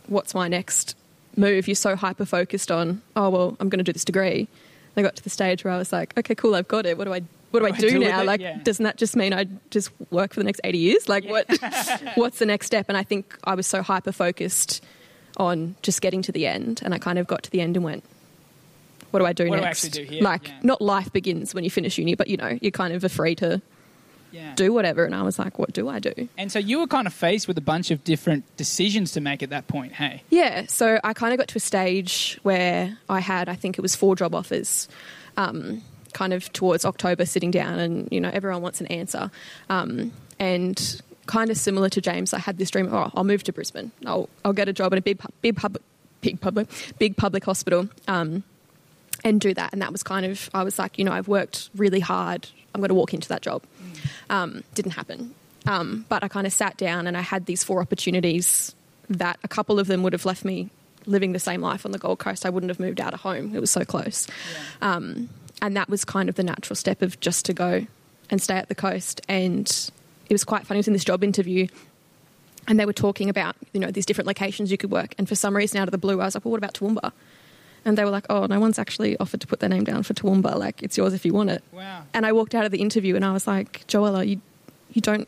what's 0.08 0.34
my 0.34 0.48
next 0.50 0.96
move? 1.38 1.68
You're 1.68 1.76
so 1.76 1.96
hyper 1.96 2.26
focused 2.26 2.72
on, 2.72 3.02
oh, 3.16 3.30
well, 3.30 3.56
I'm 3.60 3.70
going 3.70 3.80
to 3.80 3.84
do 3.86 3.94
this 3.94 4.04
degree. 4.04 4.48
And 4.96 4.98
I 4.98 5.02
got 5.02 5.16
to 5.16 5.24
the 5.24 5.30
stage 5.30 5.64
where 5.64 5.74
I 5.74 5.78
was 5.78 5.94
like, 5.94 6.18
okay, 6.18 6.36
cool, 6.36 6.56
I've 6.56 6.68
got 6.68 6.86
it. 6.86 6.98
What 6.98 7.06
do 7.06 7.14
I, 7.14 7.22
what 7.52 7.62
do 7.62 7.66
I 7.66 7.70
What 7.70 7.80
do, 7.80 7.90
do 7.90 7.96
I 7.96 8.00
do 8.00 8.10
now? 8.10 8.24
Like, 8.26 8.42
Yeah. 8.42 8.58
doesn't 8.62 8.84
that 8.84 8.98
just 8.98 9.16
mean 9.16 9.34
I 9.34 9.46
just 9.70 9.92
work 10.10 10.34
for 10.34 10.42
the 10.42 10.44
next 10.44 10.60
80 10.66 10.78
years? 10.78 11.08
Like, 11.08 11.24
what, 11.24 11.46
what's 12.16 12.40
the 12.40 12.46
next 12.46 12.66
step? 12.66 12.88
And 12.90 12.98
I 12.98 13.04
think 13.04 13.38
I 13.46 13.56
was 13.56 13.66
so 13.66 13.82
hyper 13.82 14.12
focused 14.12 14.84
on 15.38 15.76
just 15.82 16.02
getting 16.02 16.22
to 16.24 16.34
the 16.34 16.46
end. 16.48 16.82
And 16.84 16.94
I 16.94 16.98
kind 16.98 17.18
of 17.18 17.28
got 17.28 17.44
to 17.44 17.52
the 17.52 17.62
end 17.62 17.78
and 17.78 17.86
went, 17.86 18.04
what 19.12 19.20
do 19.20 19.26
I 19.26 19.34
do 19.34 19.48
What 19.50 19.58
do 19.58 19.62
I 19.62 19.66
next? 19.66 19.86
actually 19.86 20.06
do 20.06 20.12
here? 20.12 20.24
Like, 20.24 20.48
Yeah. 20.48 20.54
not 20.64 20.82
life 20.82 21.12
begins 21.14 21.54
when 21.54 21.64
you 21.64 21.70
finish 21.70 21.98
uni, 21.98 22.16
but 22.16 22.28
you 22.28 22.38
know, 22.38 22.58
you're 22.62 22.72
kind 22.72 22.94
of 22.94 23.12
free 23.12 23.36
to 23.36 23.62
Yeah. 24.32 24.54
do 24.56 24.72
whatever. 24.74 25.04
And 25.06 25.14
I 25.14 25.22
was 25.24 25.38
like, 25.38 25.60
what 25.60 25.74
do 25.74 25.90
I 25.90 26.00
do? 26.00 26.14
And 26.38 26.52
so 26.52 26.58
you 26.60 26.80
were 26.80 26.88
kind 26.88 27.06
of 27.06 27.14
faced 27.14 27.48
with 27.48 27.58
a 27.58 27.62
bunch 27.62 27.92
of 27.92 28.04
different 28.04 28.44
decisions 28.58 29.12
to 29.14 29.22
make 29.22 29.44
at 29.44 29.50
that 29.50 29.68
point. 29.68 29.94
Hey. 29.94 30.24
Yeah, 30.30 30.66
so 30.68 31.00
I 31.04 31.14
kind 31.14 31.34
of 31.34 31.38
got 31.38 31.50
to 31.50 31.58
a 31.58 31.60
stage 31.60 32.40
where 32.44 32.98
I 33.10 33.20
had, 33.20 33.50
I 33.50 33.56
think 33.56 33.78
it 33.78 33.82
was 33.82 33.96
four 33.96 34.16
job 34.16 34.34
offers, 34.34 34.88
um, 35.38 35.82
kind 36.14 36.34
of 36.34 36.52
towards 36.54 36.84
October, 36.86 37.26
sitting 37.26 37.52
down, 37.52 37.80
and 37.80 38.08
you 38.12 38.20
know 38.20 38.30
everyone 38.34 38.62
wants 38.62 38.82
an 38.82 38.88
answer, 38.88 39.32
um, 39.70 40.12
and 40.40 41.02
kind 41.26 41.50
of 41.50 41.56
similar 41.58 41.88
to 41.90 42.02
James, 42.02 42.34
I 42.34 42.40
had 42.40 42.58
this 42.58 42.70
dream. 42.70 42.90
Oh, 42.92 43.10
I'll 43.16 43.24
move 43.24 43.44
to 43.46 43.54
Brisbane. 43.54 43.92
I'll 44.06 44.28
I'll 44.44 44.52
get 44.52 44.68
a 44.68 44.74
job 44.74 44.92
in 44.92 44.98
a 45.00 45.02
big 45.02 45.20
big 45.42 45.56
public 45.56 45.82
big 46.20 46.42
public 46.42 46.68
big 47.00 47.16
public 47.16 47.46
hospital. 47.46 47.88
Um, 48.10 48.44
and 49.24 49.40
do 49.40 49.54
that, 49.54 49.74
and 49.74 49.82
that 49.82 49.92
was 49.92 50.04
kind 50.04 50.26
of 50.26 50.50
I 50.54 50.64
was 50.64 50.80
like, 50.80 50.98
you 50.98 51.06
know, 51.06 51.12
I've 51.12 51.28
worked 51.28 51.70
really 51.76 52.00
hard. 52.00 52.48
I'm 52.74 52.82
going 52.82 52.90
to 52.90 52.96
walk 52.96 53.14
into 53.14 53.28
that 53.30 53.42
job. 53.42 53.64
Um, 54.30 54.64
didn't 54.74 54.92
happen. 54.92 55.36
Um, 55.68 56.06
but 56.10 56.24
I 56.24 56.28
kind 56.28 56.48
of 56.48 56.54
sat 56.54 56.78
down 56.78 57.06
and 57.06 57.16
I 57.16 57.22
had 57.22 57.46
these 57.46 57.64
four 57.64 57.82
opportunities 57.82 58.74
that 59.10 59.40
a 59.44 59.48
couple 59.48 59.80
of 59.80 59.88
them 59.88 60.04
would 60.04 60.14
have 60.14 60.26
left 60.26 60.44
me 60.44 60.70
living 61.06 61.34
the 61.34 61.40
same 61.40 61.62
life 61.62 61.86
on 61.86 61.92
the 61.92 62.00
Gold 62.00 62.20
Coast. 62.20 62.46
I 62.46 62.50
wouldn't 62.50 62.70
have 62.70 62.80
moved 62.80 63.02
out 63.02 63.14
of 63.14 63.22
home. 63.22 63.54
It 63.56 63.60
was 63.60 63.72
so 63.72 63.84
close. 63.84 64.28
Um, 64.82 65.30
and 65.62 65.76
that 65.76 65.90
was 65.90 66.06
kind 66.06 66.30
of 66.30 66.36
the 66.36 66.44
natural 66.44 66.76
step 66.76 67.02
of 67.02 67.20
just 67.20 67.46
to 67.46 67.54
go 67.54 67.86
and 68.30 68.42
stay 68.42 68.56
at 68.56 68.70
the 68.70 68.76
coast. 68.76 69.22
And 69.28 69.68
it 70.30 70.34
was 70.34 70.44
quite 70.44 70.66
funny. 70.66 70.78
I 70.78 70.80
was 70.80 70.88
in 70.88 70.94
this 70.94 71.04
job 71.04 71.24
interview 71.24 71.68
and 72.68 72.80
they 72.80 72.86
were 72.86 72.94
talking 72.94 73.30
about, 73.30 73.56
you 73.74 73.80
know, 73.80 73.92
these 73.92 74.06
different 74.06 74.28
locations 74.28 74.72
you 74.72 74.78
could 74.78 74.92
work. 74.92 75.14
And 75.18 75.28
for 75.28 75.36
some 75.36 75.56
reason, 75.56 75.80
out 75.80 75.88
of 75.88 75.92
the 75.92 75.98
blue, 75.98 76.22
I 76.22 76.26
was 76.26 76.36
like, 76.36 76.46
well, 76.46 76.52
what 76.52 76.58
about 76.58 76.74
Toowoomba? 76.74 77.12
And 77.84 77.98
they 77.98 78.04
were 78.06 78.12
like, 78.12 78.26
oh, 78.30 78.46
no 78.46 78.60
one's 78.60 78.78
actually 78.78 79.18
offered 79.18 79.42
to 79.42 79.48
put 79.48 79.60
their 79.60 79.70
name 79.70 79.84
down 79.84 80.04
for 80.04 80.14
Toowoomba. 80.14 80.56
Like, 80.56 80.84
it's 80.84 80.98
yours 80.98 81.14
if 81.14 81.26
you 81.26 81.34
want 81.34 81.50
it. 81.50 81.64
Wow. 81.72 82.04
And 82.14 82.26
I 82.26 82.32
walked 82.32 82.54
out 82.54 82.64
of 82.66 82.72
the 82.72 82.80
interview 82.80 83.16
and 83.16 83.26
I 83.26 83.32
was 83.34 83.48
like, 83.48 83.86
Joella, 83.88 84.28
you, 84.28 84.40
you 84.94 85.02
don't, 85.02 85.28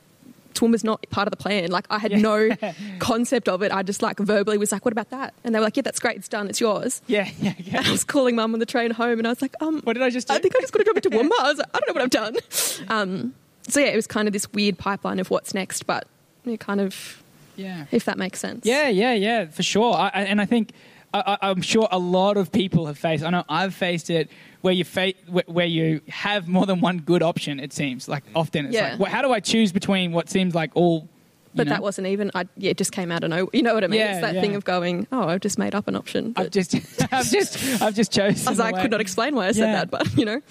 Toowoomba's 0.53 0.83
not 0.83 1.03
part 1.09 1.27
of 1.27 1.31
the 1.31 1.37
plan. 1.37 1.71
Like, 1.71 1.87
I 1.89 1.97
had 1.97 2.11
Yeah. 2.11 2.19
no 2.19 2.49
concept 2.99 3.49
of 3.49 3.63
it. 3.63 3.71
I 3.71 3.81
just 3.81 4.03
like 4.03 4.19
verbally 4.19 4.59
was 4.59 4.71
like, 4.71 4.85
what 4.85 4.91
about 4.91 5.09
that? 5.09 5.33
And 5.43 5.55
they 5.55 5.59
were 5.59 5.63
like, 5.65 5.77
yeah, 5.77 5.81
that's 5.81 5.99
great. 5.99 6.17
It's 6.17 6.27
done. 6.27 6.47
It's 6.47 6.61
yours. 6.61 7.01
Yeah. 7.07 7.27
Yeah. 7.39 7.53
yeah. 7.57 7.77
And 7.79 7.87
I 7.87 7.91
was 7.91 8.03
calling 8.03 8.35
mum 8.35 8.53
on 8.53 8.59
the 8.59 8.67
train 8.67 8.91
home 8.91 9.17
and 9.17 9.25
I 9.27 9.31
was 9.31 9.41
like, 9.41 9.55
um, 9.59 9.81
What 9.81 9.93
did 9.93 10.03
I 10.03 10.11
just 10.11 10.27
do? 10.27 10.35
I 10.35 10.37
think 10.39 10.55
I 10.55 10.59
just 10.59 10.71
got 10.73 10.83
a 10.83 10.85
job 10.85 10.95
at 10.97 11.03
Toowoomba. 11.03 11.31
I 11.39 11.49
was 11.49 11.57
like, 11.57 11.67
I 11.73 11.79
don't 11.79 11.87
know 11.87 11.93
what 11.93 12.03
I've 12.03 12.09
done. 12.11 12.35
Um, 12.89 13.33
so 13.67 13.79
yeah, 13.79 13.87
it 13.87 13.95
was 13.95 14.05
kind 14.07 14.27
of 14.27 14.33
this 14.33 14.51
weird 14.53 14.77
pipeline 14.77 15.17
of 15.19 15.29
what's 15.31 15.53
next, 15.55 15.87
but 15.87 16.05
it 16.45 16.59
kind 16.59 16.81
of, 16.81 17.23
yeah. 17.55 17.85
if 17.91 18.05
that 18.05 18.17
makes 18.17 18.39
sense. 18.39 18.65
Yeah, 18.65 18.89
yeah, 18.89 19.13
yeah, 19.13 19.45
for 19.45 19.63
sure. 19.63 19.93
I, 19.95 20.07
I, 20.13 20.21
and 20.23 20.41
I 20.41 20.45
think 20.45 20.71
I, 21.13 21.37
I- 21.41 21.49
I'm 21.49 21.61
sure 21.61 21.87
a 21.91 21.99
lot 21.99 22.37
of 22.37 22.51
people 22.51 22.87
have 22.87 22.97
faced. 22.97 23.23
I 23.23 23.29
know 23.29 23.43
I've 23.47 23.73
faced 23.73 24.09
it 24.09 24.29
where 24.61 24.73
you 24.73 24.83
fa- 24.83 25.13
where, 25.27 25.65
you 25.65 26.01
have 26.09 26.47
more 26.47 26.65
than 26.65 26.79
one 26.79 26.99
good 26.99 27.21
option. 27.21 27.59
It 27.59 27.73
seems 27.73 28.07
like 28.07 28.23
often 28.35 28.65
it's 28.67 28.75
Yeah. 28.75 28.91
like, 28.91 28.99
well, 28.99 29.11
how 29.11 29.21
do 29.21 29.31
I 29.31 29.39
choose 29.39 29.71
between 29.71 30.11
what 30.11 30.29
seems 30.29 30.55
like 30.55 30.71
all? 30.75 31.07
But 31.55 31.67
know? 31.67 31.73
that 31.73 31.83
wasn't 31.83 32.07
even, 32.07 32.31
I, 32.33 32.47
yeah, 32.57 32.71
it 32.71 32.77
just 32.77 32.91
came 32.91 33.11
out 33.11 33.23
of 33.23 33.29
nowhere. 33.29 33.49
You 33.53 33.61
know 33.61 33.75
what 33.75 33.83
I 33.83 33.87
mean? 33.87 33.99
Yeah, 33.99 34.13
it's 34.13 34.21
that 34.21 34.33
yeah. 34.35 34.41
thing 34.41 34.55
of 34.55 34.65
going, 34.65 35.05
oh, 35.11 35.27
I've 35.27 35.41
just 35.41 35.59
made 35.59 35.75
up 35.75 35.87
an 35.87 35.95
option. 35.95 36.33
I've 36.35 36.49
just, 36.49 36.73
I've 37.13 37.29
just, 37.29 37.81
I've 37.81 37.93
just 37.93 38.11
chosen. 38.11 38.47
I 38.47 38.51
was 38.51 38.57
like, 38.59 38.73
I 38.73 38.81
could 38.81 38.89
not 38.91 39.01
explain 39.01 39.35
why 39.35 39.47
I 39.47 39.51
said 39.51 39.67
that, 39.73 39.91
but 39.91 40.17
you 40.17 40.25
know. 40.25 40.41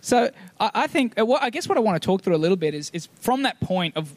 So 0.00 0.30
I, 0.58 0.70
I 0.74 0.86
think, 0.86 1.18
uh, 1.18 1.30
I 1.32 1.50
guess 1.50 1.68
what 1.68 1.76
I 1.76 1.80
want 1.82 2.00
to 2.00 2.06
talk 2.06 2.22
through 2.22 2.36
a 2.36 2.38
little 2.38 2.56
bit 2.56 2.72
is, 2.74 2.90
is 2.94 3.08
from 3.20 3.42
that 3.42 3.60
point 3.60 3.96
of 3.96 4.14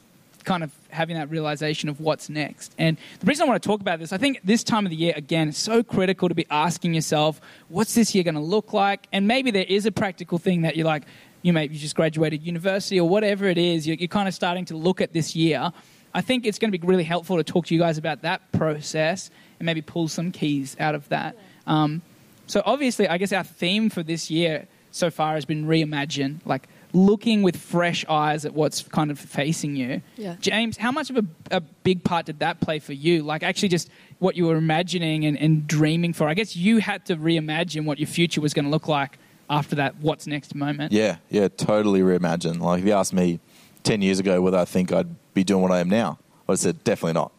kind 0.49 0.63
of 0.63 0.71
having 0.89 1.15
that 1.15 1.29
realization 1.29 1.89
of 1.89 1.99
what's 2.01 2.27
next. 2.27 2.73
And 2.79 2.97
the 3.19 3.27
reason 3.27 3.43
I 3.43 3.47
want 3.47 3.61
to 3.61 3.69
talk 3.69 3.81
about 3.81 3.99
this, 3.99 4.11
I 4.11 4.17
think 4.17 4.39
this 4.43 4.63
time 4.63 4.83
of 4.83 4.89
the 4.89 4.95
year, 4.95 5.13
again, 5.15 5.49
it's 5.49 5.59
so 5.59 5.83
critical 5.83 6.27
to 6.27 6.33
be 6.33 6.47
asking 6.49 6.95
yourself, 6.95 7.39
what's 7.67 7.93
this 7.93 8.15
year 8.15 8.23
going 8.23 8.33
to 8.33 8.41
look 8.41 8.73
like? 8.73 9.07
And 9.13 9.27
maybe 9.27 9.51
there 9.51 9.67
is 9.69 9.85
a 9.85 9.91
practical 9.91 10.39
thing 10.39 10.63
that 10.63 10.75
you're 10.75 10.87
like, 10.87 11.03
you 11.43 11.53
may 11.53 11.65
you 11.65 11.77
just 11.77 11.95
graduated 11.95 12.41
university 12.41 12.99
or 12.99 13.07
whatever 13.07 13.45
it 13.45 13.59
is, 13.59 13.85
you're, 13.85 13.97
you're 13.97 14.07
kind 14.07 14.27
of 14.27 14.33
starting 14.33 14.65
to 14.65 14.75
look 14.75 15.01
at 15.01 15.13
this 15.13 15.35
year. 15.35 15.71
I 16.15 16.21
think 16.21 16.47
it's 16.47 16.57
going 16.57 16.71
to 16.71 16.77
be 16.79 16.85
really 16.85 17.03
helpful 17.03 17.37
to 17.37 17.43
talk 17.43 17.67
to 17.67 17.75
you 17.75 17.79
guys 17.79 17.99
about 17.99 18.23
that 18.23 18.51
process 18.51 19.29
and 19.59 19.67
maybe 19.67 19.83
pull 19.83 20.07
some 20.07 20.31
keys 20.31 20.75
out 20.79 20.95
of 20.95 21.07
that. 21.09 21.37
Um, 21.67 22.01
so 22.47 22.63
obviously, 22.65 23.07
I 23.07 23.19
guess 23.19 23.31
our 23.31 23.43
theme 23.43 23.91
for 23.91 24.01
this 24.01 24.31
year 24.31 24.67
so 24.89 25.11
far 25.11 25.35
has 25.35 25.45
been 25.45 25.67
reimagine, 25.67 26.39
like 26.43 26.67
looking 26.93 27.43
with 27.43 27.55
fresh 27.57 28.03
eyes 28.09 28.45
at 28.45 28.53
what's 28.53 28.81
kind 28.83 29.11
of 29.11 29.19
facing 29.19 29.75
you. 29.75 30.01
Yeah. 30.17 30.35
James, 30.39 30.75
how 30.77 30.91
much 30.91 31.09
of 31.09 31.17
a, 31.17 31.25
a 31.51 31.61
big 31.61 32.03
part 32.03 32.25
did 32.25 32.39
that 32.39 32.59
play 32.61 32.79
for 32.79 32.93
you? 32.93 33.21
Like 33.23 33.43
actually 33.43 33.69
just 33.69 33.89
what 34.17 34.35
you 34.35 34.47
were 34.47 34.55
imagining 34.55 35.25
and, 35.25 35.37
and 35.37 35.67
dreaming 35.67 36.13
for. 36.13 36.27
I 36.27 36.33
guess 36.33 36.55
you 36.55 36.79
had 36.79 37.05
to 37.07 37.15
reimagine 37.15 37.85
what 37.85 37.99
your 37.99 38.07
future 38.07 38.41
was 38.41 38.53
going 38.53 38.65
to 38.65 38.71
look 38.71 38.87
like 38.87 39.17
after 39.49 39.75
that 39.77 39.97
what's 40.01 40.25
next 40.27 40.55
moment. 40.55 40.91
Yeah, 40.91 41.17
yeah, 41.29 41.47
totally 41.47 42.01
reimagine. 42.01 42.59
Like 42.59 42.81
if 42.81 42.85
you 42.87 42.93
asked 42.93 43.13
me 43.13 43.39
ten 43.83 44.01
years 44.01 44.19
ago 44.19 44.41
whether 44.41 44.57
I 44.57 44.65
think 44.65 44.91
I'd 44.91 45.07
be 45.33 45.43
doing 45.43 45.61
what 45.61 45.71
I 45.71 45.79
am 45.79 45.89
now, 45.89 46.17
I 46.47 46.51
would 46.51 46.53
have 46.53 46.59
said 46.59 46.83
definitely 46.83 47.13
not. 47.13 47.31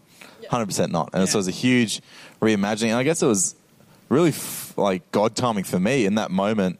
hundred 0.49 0.67
percent 0.67 0.93
not. 0.93 1.11
And 1.13 1.23
Yeah. 1.23 1.27
so 1.27 1.37
it 1.39 1.41
was 1.41 1.49
a 1.49 1.53
huge 1.53 2.01
reimagining. 2.41 2.89
And 2.91 2.97
I 2.99 3.03
guess 3.03 3.21
it 3.23 3.27
was 3.27 3.57
really 4.09 4.31
f- 4.31 4.75
like 4.77 5.11
God 5.13 5.35
timing 5.37 5.65
for 5.65 5.79
me 5.81 6.07
in 6.07 6.15
that 6.17 6.31
moment 6.31 6.79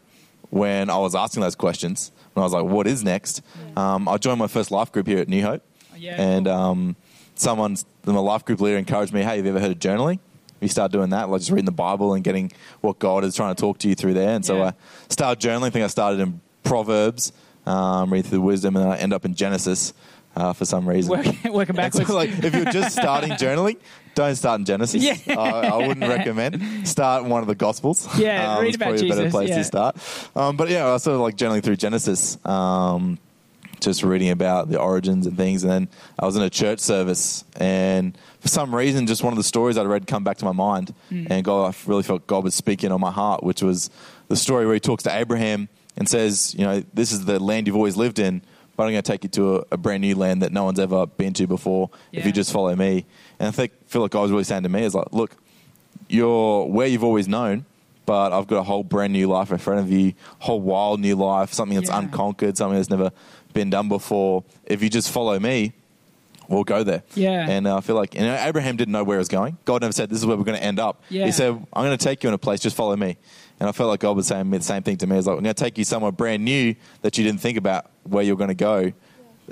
when 0.51 0.89
I 0.91 0.99
was 0.99 1.15
asking 1.15 1.43
those 1.43 1.55
questions. 1.55 2.11
When 2.35 2.43
I 2.43 2.47
was 2.47 2.53
like, 2.53 2.65
"What 2.65 2.87
is 2.87 3.03
next?" 3.05 3.43
Um, 3.77 4.09
I 4.09 4.17
joined 4.17 4.39
my 4.39 4.47
first 4.47 4.71
life 4.71 4.93
group 4.93 5.07
here 5.07 5.19
at 5.19 5.29
New 5.29 5.43
Hope, 5.43 5.63
Yeah, 5.97 6.21
and 6.21 6.47
um, 6.49 6.97
someone, 7.35 7.77
my 8.07 8.13
life 8.15 8.45
group 8.45 8.61
leader, 8.61 8.79
encouraged 8.79 9.13
me, 9.13 9.23
"Hey, 9.23 9.37
have 9.37 9.45
you 9.45 9.51
ever 9.51 9.61
heard 9.61 9.73
of 9.73 9.79
journaling?" 9.79 10.19
You 10.61 10.69
start 10.69 10.93
doing 10.93 11.11
that, 11.11 11.31
like 11.31 11.41
just 11.41 11.51
reading 11.51 11.65
the 11.65 11.73
Bible 11.73 12.13
and 12.15 12.23
getting 12.23 12.53
what 12.83 12.99
God 12.99 13.25
is 13.25 13.35
trying 13.35 13.55
to 13.55 13.61
talk 13.61 13.79
to 13.79 13.89
you 13.89 13.95
through 13.95 14.13
there. 14.15 14.31
And 14.35 14.45
so 14.45 14.59
Yeah. 14.59 14.65
I 14.69 14.73
started 15.09 15.41
journaling. 15.49 15.69
I 15.69 15.71
think 15.71 15.85
I 15.85 15.89
started 15.89 16.21
in 16.21 16.41
Proverbs, 16.65 17.33
um, 17.67 18.13
read 18.13 18.27
through 18.27 18.39
the 18.39 18.43
wisdom, 18.43 18.77
and 18.77 18.85
then 18.85 18.93
I 18.93 18.99
end 18.99 19.15
up 19.15 19.25
in 19.25 19.35
Genesis 19.35 19.95
uh, 20.37 20.53
for 20.53 20.67
some 20.67 20.87
reason. 20.87 21.11
Work, 21.11 21.27
working 21.51 21.79
And 21.79 21.93
so, 21.95 22.01
backwards. 22.01 22.11
like, 22.11 22.31
if 22.45 22.55
you're 22.55 22.67
just 22.67 22.95
starting 22.95 23.31
journaling, 23.45 23.79
don't 24.15 24.35
start 24.37 24.61
in 24.61 24.65
Genesis. 24.67 25.03
Yeah. 25.03 25.17
I, 25.39 25.69
I 25.69 25.77
wouldn't 25.87 26.07
recommend. 26.09 26.87
Start 26.89 27.25
in 27.25 27.31
one 27.31 27.43
of 27.43 27.49
the 27.49 27.55
Gospels. 27.55 28.07
Yeah, 28.19 28.55
um, 28.55 28.61
read 28.63 28.69
it's 28.69 28.77
about 28.77 28.89
probably 28.91 29.11
a 29.11 29.15
better 29.15 29.31
place 29.31 29.49
yeah. 29.51 29.59
to 29.59 29.65
start. 29.65 29.97
Um, 30.37 30.57
but 30.57 30.69
yeah, 30.69 30.87
I 30.87 30.93
was 30.93 31.03
sort 31.03 31.15
of 31.15 31.21
like 31.21 31.37
generally 31.37 31.61
through 31.61 31.77
Genesis, 31.77 32.39
um, 32.45 33.19
just 33.81 34.03
reading 34.03 34.31
about 34.31 34.69
the 34.69 34.79
origins 34.79 35.27
and 35.27 35.37
things. 35.37 35.63
And 35.63 35.73
then 35.73 35.89
I 36.19 36.27
was 36.27 36.37
in 36.37 36.43
a 36.43 36.51
church 36.51 36.81
service, 36.81 37.45
and 37.57 38.17
for 38.41 38.49
some 38.49 38.75
reason, 38.75 39.07
just 39.07 39.23
one 39.23 39.33
of 39.33 39.37
the 39.39 39.45
stories 39.45 39.79
I'd 39.79 39.87
read 39.87 40.07
come 40.07 40.25
back 40.25 40.39
to 40.39 40.45
my 40.45 40.53
mind, 40.53 40.95
Hmm. 41.09 41.27
and 41.31 41.45
God, 41.45 41.75
I 41.75 41.89
really 41.89 42.03
felt 42.03 42.27
God 42.27 42.45
was 42.45 42.55
speaking 42.55 42.93
on 42.93 43.01
my 43.01 43.11
heart, 43.11 43.43
which 43.43 43.63
was 43.63 43.91
the 44.29 44.37
story 44.37 44.67
where 44.67 44.75
He 44.75 44.81
talks 44.81 45.03
to 45.05 45.15
Abraham 45.17 45.69
and 45.97 46.09
says, 46.09 46.55
you 46.55 46.65
know, 46.65 46.83
this 46.95 47.13
is 47.13 47.25
the 47.25 47.39
land 47.41 47.67
you've 47.67 47.77
always 47.77 47.97
lived 47.97 48.19
in. 48.19 48.43
But 48.81 48.87
I'm 48.87 48.93
going 48.93 49.03
to 49.03 49.13
take 49.13 49.25
you 49.25 49.29
to 49.31 49.57
a, 49.59 49.65
a 49.73 49.77
brand 49.77 50.01
new 50.01 50.15
land 50.17 50.41
that 50.41 50.53
no 50.53 50.65
one's 50.65 50.81
ever 50.81 51.05
been 51.05 51.35
to 51.35 51.47
before 51.47 51.91
if 52.13 52.25
you 52.25 52.33
just 52.33 52.51
follow 52.51 52.75
me. 52.75 53.05
And 53.39 53.49
I 53.49 53.51
think 53.51 53.73
feel 53.87 54.01
like 54.01 54.13
God 54.13 54.23
was 54.23 54.31
really 54.31 54.45
saying 54.45 54.63
to 54.63 54.71
me 54.71 54.85
is 54.85 54.95
like, 54.95 55.13
look, 55.13 55.37
you're 56.09 56.65
where 56.65 56.87
you've 56.87 57.05
always 57.05 57.29
known, 57.29 57.67
but 58.07 58.33
I've 58.33 58.47
got 58.47 58.61
a 58.61 58.63
whole 58.63 58.83
brand 58.83 59.13
new 59.13 59.27
life 59.29 59.51
in 59.53 59.59
front 59.59 59.81
of 59.81 59.91
you, 59.93 60.15
whole 60.39 60.63
wild 60.63 60.99
new 60.99 61.15
life, 61.15 61.53
something 61.53 61.77
that's 61.77 61.91
Yeah. 61.91 61.99
unconquered, 61.99 62.57
something 62.57 62.79
that's 62.79 62.89
never 62.89 63.13
been 63.53 63.69
done 63.69 63.91
before. 63.91 64.45
If 64.65 64.83
you 64.83 64.89
just 64.89 65.11
follow 65.11 65.39
me, 65.39 65.75
we'll 66.49 66.65
go 66.65 66.83
there. 66.83 67.03
Yeah. 67.15 67.51
And 67.51 67.67
uh, 67.67 67.77
I 67.77 67.81
feel 67.83 67.97
like 67.97 68.15
you 68.15 68.23
know 68.23 68.35
Abraham 68.35 68.77
didn't 68.79 68.93
know 68.93 69.05
where 69.05 69.19
he 69.19 69.21
was 69.21 69.29
going. 69.29 69.59
God 69.67 69.83
never 69.83 69.93
said 69.93 70.09
this 70.09 70.19
is 70.21 70.25
where 70.25 70.39
we're 70.39 70.45
going 70.45 70.57
to 70.59 70.65
end 70.65 70.79
up. 70.81 71.03
Yeah. 71.11 71.27
He 71.27 71.33
said, 71.33 71.53
"I'm 71.75 71.85
going 71.85 71.99
to 71.99 72.03
take 72.03 72.23
you 72.25 72.29
in 72.29 72.35
a 72.35 72.39
place. 72.39 72.61
Just 72.61 72.77
follow 72.77 72.97
me." 72.97 73.19
And 73.61 73.69
I 73.69 73.73
felt 73.73 73.91
like 73.91 74.01
God 74.01 74.17
was 74.17 74.27
saying 74.27 74.51
the 74.51 74.61
same 74.63 74.83
thing 74.83 74.97
to 74.97 75.07
me. 75.07 75.19
It's 75.19 75.27
like, 75.27 75.37
"I'm 75.37 75.43
going 75.45 75.55
to 75.55 75.63
take 75.65 75.77
you 75.79 75.85
somewhere 75.85 76.11
brand 76.13 76.45
new 76.45 76.75
that 77.03 77.19
you 77.19 77.25
didn't 77.25 77.41
think 77.41 77.59
about 77.59 77.91
where 78.05 78.25
you're 78.25 78.37
going 78.37 78.49
to 78.49 78.55
go." 78.55 78.93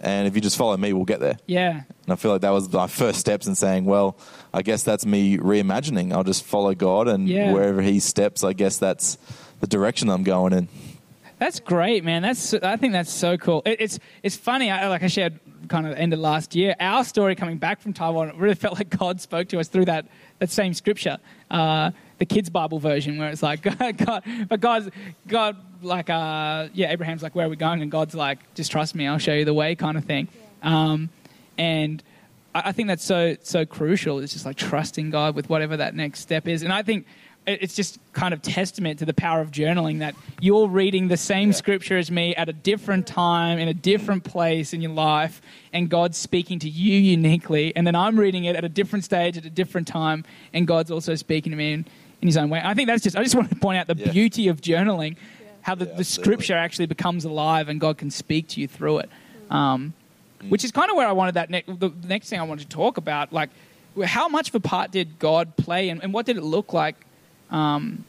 And 0.02 0.26
if 0.28 0.34
you 0.36 0.40
just 0.40 0.56
follow 0.56 0.76
me, 0.76 0.92
we'll 0.92 1.04
get 1.04 1.18
there. 1.20 1.38
yeah. 1.46 1.82
And 2.04 2.12
I 2.12 2.14
feel 2.16 2.30
like 2.30 2.42
that 2.42 2.50
was 2.50 2.72
my 2.72 2.86
first 2.86 3.18
steps 3.18 3.48
in 3.48 3.54
saying, 3.56 3.84
well, 3.84 4.16
I 4.54 4.62
guess 4.62 4.84
that's 4.84 5.04
me 5.04 5.38
reimagining. 5.38 6.12
I'll 6.12 6.22
just 6.24 6.44
follow 6.44 6.72
God, 6.74 7.08
and 7.08 7.28
Yeah. 7.28 7.52
wherever 7.52 7.82
He 7.82 7.98
steps, 8.00 8.44
I 8.44 8.52
guess 8.52 8.78
that's 8.78 9.18
the 9.60 9.66
direction 9.66 10.08
I'm 10.08 10.22
going 10.22 10.52
in. 10.52 10.68
That's 11.40 11.58
great, 11.60 12.04
man. 12.04 12.22
That's 12.22 12.54
I 12.54 12.76
think 12.76 12.92
that's 12.92 13.12
so 13.12 13.36
cool. 13.36 13.62
It, 13.66 13.80
it's 13.80 13.98
it's 14.22 14.36
funny. 14.36 14.70
I, 14.70 14.88
like 14.88 15.02
I 15.02 15.08
shared 15.08 15.38
kind 15.68 15.86
of 15.86 15.94
end 15.96 16.12
of 16.12 16.18
last 16.20 16.54
year. 16.56 16.74
Our 16.80 17.04
story 17.04 17.34
coming 17.36 17.58
back 17.58 17.80
from 17.80 17.92
Taiwan 17.92 18.28
it 18.30 18.36
really 18.36 18.54
felt 18.54 18.74
like 18.78 18.90
God 18.90 19.20
spoke 19.20 19.48
to 19.48 19.58
us 19.60 19.68
through 19.68 19.84
that 19.86 20.06
that 20.38 20.50
same 20.50 20.74
scripture, 20.74 21.18
uh, 21.50 21.90
the 22.18 22.26
kids' 22.26 22.50
Bible 22.50 22.78
version, 22.78 23.18
where 23.18 23.30
it's 23.30 23.42
like 23.42 23.62
God, 23.78 23.98
God 23.98 24.24
but 24.48 24.60
God's 24.60 24.90
God 25.26 25.56
like 25.82 26.10
uh, 26.10 26.68
yeah, 26.74 26.90
Abraham's 26.90 27.22
like, 27.22 27.34
where 27.34 27.46
are 27.46 27.50
we 27.50 27.56
going? 27.56 27.82
And 27.82 27.90
God's 27.90 28.14
like, 28.14 28.38
just 28.54 28.70
trust 28.70 28.94
me, 28.94 29.06
I'll 29.06 29.18
show 29.18 29.34
you 29.34 29.44
the 29.44 29.54
way, 29.54 29.74
kind 29.74 29.96
of 29.96 30.04
thing. 30.04 30.28
Um, 30.62 31.10
and 31.56 32.02
I, 32.54 32.62
I 32.66 32.72
think 32.72 32.88
that's 32.88 33.04
so 33.04 33.36
so 33.42 33.64
crucial. 33.64 34.18
It's 34.18 34.32
just 34.32 34.46
like 34.46 34.56
trusting 34.56 35.10
God 35.10 35.34
with 35.34 35.48
whatever 35.48 35.76
that 35.76 35.94
next 35.94 36.20
step 36.20 36.48
is. 36.48 36.62
And 36.62 36.72
I 36.72 36.82
think 36.82 37.06
it's 37.48 37.74
just 37.74 37.98
kind 38.12 38.34
of 38.34 38.42
testament 38.42 38.98
to 38.98 39.06
the 39.06 39.14
power 39.14 39.40
of 39.40 39.50
journaling 39.50 40.00
that 40.00 40.14
you're 40.40 40.68
reading 40.68 41.08
the 41.08 41.16
same 41.16 41.52
scripture 41.52 41.96
as 41.96 42.10
me 42.10 42.34
at 42.34 42.48
a 42.48 42.52
different 42.52 43.06
time 43.06 43.58
in 43.58 43.68
a 43.68 43.74
different 43.74 44.22
place 44.22 44.74
in 44.74 44.82
your 44.82 44.92
life 44.92 45.40
and 45.72 45.88
God's 45.88 46.18
speaking 46.18 46.58
to 46.58 46.68
you 46.68 46.98
uniquely 46.98 47.74
and 47.74 47.86
then 47.86 47.94
I'm 47.94 48.18
reading 48.18 48.44
it 48.44 48.54
at 48.54 48.64
a 48.64 48.68
different 48.68 49.04
stage 49.04 49.38
at 49.38 49.46
a 49.46 49.50
different 49.50 49.88
time 49.88 50.24
and 50.52 50.66
God's 50.66 50.90
also 50.90 51.14
speaking 51.14 51.50
to 51.52 51.56
me 51.56 51.84
in 52.20 52.28
his 52.28 52.36
own 52.36 52.50
way. 52.50 52.60
I 52.62 52.74
think 52.74 52.88
that's 52.88 53.02
just 53.02 53.16
I 53.16 53.22
just 53.22 53.34
want 53.34 53.48
to 53.50 53.56
point 53.56 53.78
out 53.78 53.86
the 53.86 53.96
Yeah. 53.96 54.12
beauty 54.12 54.48
of 54.48 54.60
journaling 54.60 55.16
how 55.62 55.74
the, 55.74 55.86
Yeah, 55.86 55.94
the 55.94 56.04
scripture 56.04 56.54
actually 56.56 56.86
becomes 56.86 57.24
alive 57.24 57.68
and 57.68 57.80
God 57.80 57.98
can 57.98 58.10
speak 58.10 58.48
to 58.48 58.60
you 58.60 58.68
through 58.68 58.98
it. 58.98 59.10
Um, 59.50 59.92
which 60.48 60.64
is 60.64 60.70
kind 60.70 60.88
of 60.90 60.96
where 60.96 61.06
I 61.08 61.12
wanted 61.12 61.34
that. 61.34 61.50
Ne- 61.50 61.64
the 61.66 61.92
next 62.06 62.28
thing 62.30 62.38
I 62.38 62.44
wanted 62.44 62.70
to 62.70 62.76
talk 62.76 62.96
about, 62.96 63.32
like, 63.32 63.50
how 64.04 64.28
much 64.28 64.50
of 64.50 64.54
a 64.54 64.60
part 64.60 64.92
did 64.92 65.18
God 65.18 65.56
play, 65.56 65.88
and, 65.88 66.00
and 66.02 66.12
what 66.14 66.26
did 66.26 66.36
it 66.36 66.42
look 66.44 66.72
like? 66.72 66.94
Um, 67.50 68.04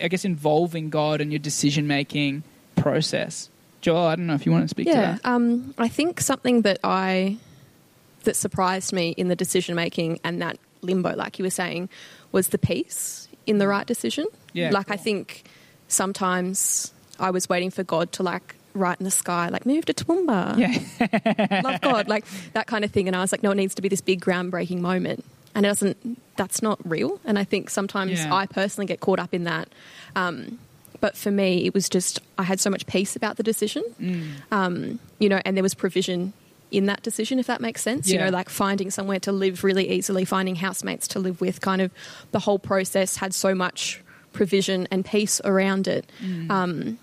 I 0.00 0.08
guess 0.08 0.24
involving 0.24 0.88
God 0.88 1.20
in 1.20 1.30
your 1.30 1.38
decision 1.38 1.86
making 1.86 2.44
process. 2.76 3.50
Joel, 3.82 4.06
I 4.06 4.16
don't 4.16 4.26
know 4.26 4.34
if 4.34 4.46
you 4.46 4.52
want 4.52 4.64
to 4.64 4.68
speak 4.68 4.86
to 4.86 4.92
Yeah, 4.92 5.00
that. 5.16 5.20
um, 5.26 5.74
I 5.76 5.88
think 5.88 6.20
something 6.20 6.62
that 6.62 6.78
I 6.82 7.36
that 8.24 8.36
surprised 8.36 8.92
me 8.94 9.10
in 9.10 9.28
the 9.28 9.36
decision 9.36 9.74
making 9.74 10.18
and 10.24 10.40
that 10.40 10.58
limbo, 10.80 11.14
like 11.14 11.38
you 11.38 11.44
were 11.44 11.50
saying, 11.50 11.88
was 12.32 12.48
the 12.48 12.58
peace 12.58 13.19
in 13.46 13.58
the 13.58 13.66
right 13.68 13.86
decision. 13.86 14.26
Yeah, 14.52 14.70
like 14.70 14.90
I 14.90 14.96
think 14.96 15.44
sometimes 15.88 16.92
I 17.18 17.30
was 17.30 17.48
waiting 17.48 17.70
for 17.70 17.82
God 17.84 18.12
to 18.12 18.22
like 18.22 18.54
write 18.74 18.98
in 19.00 19.04
the 19.04 19.10
sky, 19.10 19.48
like 19.48 19.66
move 19.66 19.84
to 19.86 19.92
Toowoomba, 19.94 20.56
Yeah, 20.58 21.60
love 21.62 21.80
God, 21.80 22.08
like 22.08 22.24
that 22.52 22.66
kind 22.66 22.84
of 22.84 22.90
thing. 22.90 23.06
And 23.08 23.16
I 23.16 23.20
was 23.20 23.32
like, 23.32 23.42
no, 23.42 23.50
it 23.50 23.56
needs 23.56 23.74
to 23.74 23.82
be 23.82 23.88
this 23.88 24.00
big 24.00 24.20
groundbreaking 24.20 24.80
moment, 24.80 25.24
and 25.54 25.66
it 25.66 25.68
doesn't. 25.68 26.18
That's 26.36 26.62
not 26.62 26.78
real. 26.88 27.20
And 27.24 27.38
I 27.38 27.44
think 27.44 27.68
sometimes 27.70 28.12
Yeah. 28.20 28.32
I 28.34 28.46
personally 28.46 28.86
get 28.86 29.00
caught 29.00 29.18
up 29.18 29.34
in 29.34 29.44
that. 29.44 29.68
Um, 30.16 30.58
but 31.00 31.16
for 31.16 31.30
me, 31.30 31.66
it 31.66 31.74
was 31.74 31.88
just 31.88 32.20
I 32.38 32.44
had 32.44 32.60
so 32.60 32.70
much 32.70 32.86
peace 32.86 33.16
about 33.16 33.36
the 33.36 33.42
decision 33.42 33.82
Mm. 34.00 34.30
um, 34.50 34.98
you 35.18 35.28
know, 35.28 35.40
and 35.44 35.56
there 35.56 35.62
was 35.62 35.74
provision 35.74 36.32
in 36.70 36.86
that 36.86 37.02
decision, 37.02 37.38
if 37.38 37.46
that 37.46 37.60
makes 37.60 37.82
sense. 37.82 38.08
You 38.10 38.18
know, 38.18 38.28
like 38.28 38.48
finding 38.48 38.90
somewhere 38.90 39.20
to 39.20 39.32
live 39.32 39.64
really 39.64 39.88
easily, 39.90 40.24
finding 40.24 40.56
housemates 40.56 41.08
to 41.08 41.18
live 41.18 41.40
with, 41.40 41.60
kind 41.60 41.82
of 41.82 41.90
the 42.32 42.38
whole 42.40 42.58
process 42.58 43.16
had 43.16 43.34
so 43.34 43.54
much 43.54 44.02
provision 44.32 44.86
and 44.90 45.04
peace 45.04 45.40
around 45.44 45.88
it 45.88 46.08
Mm. 46.22 46.50
um, 46.50 46.98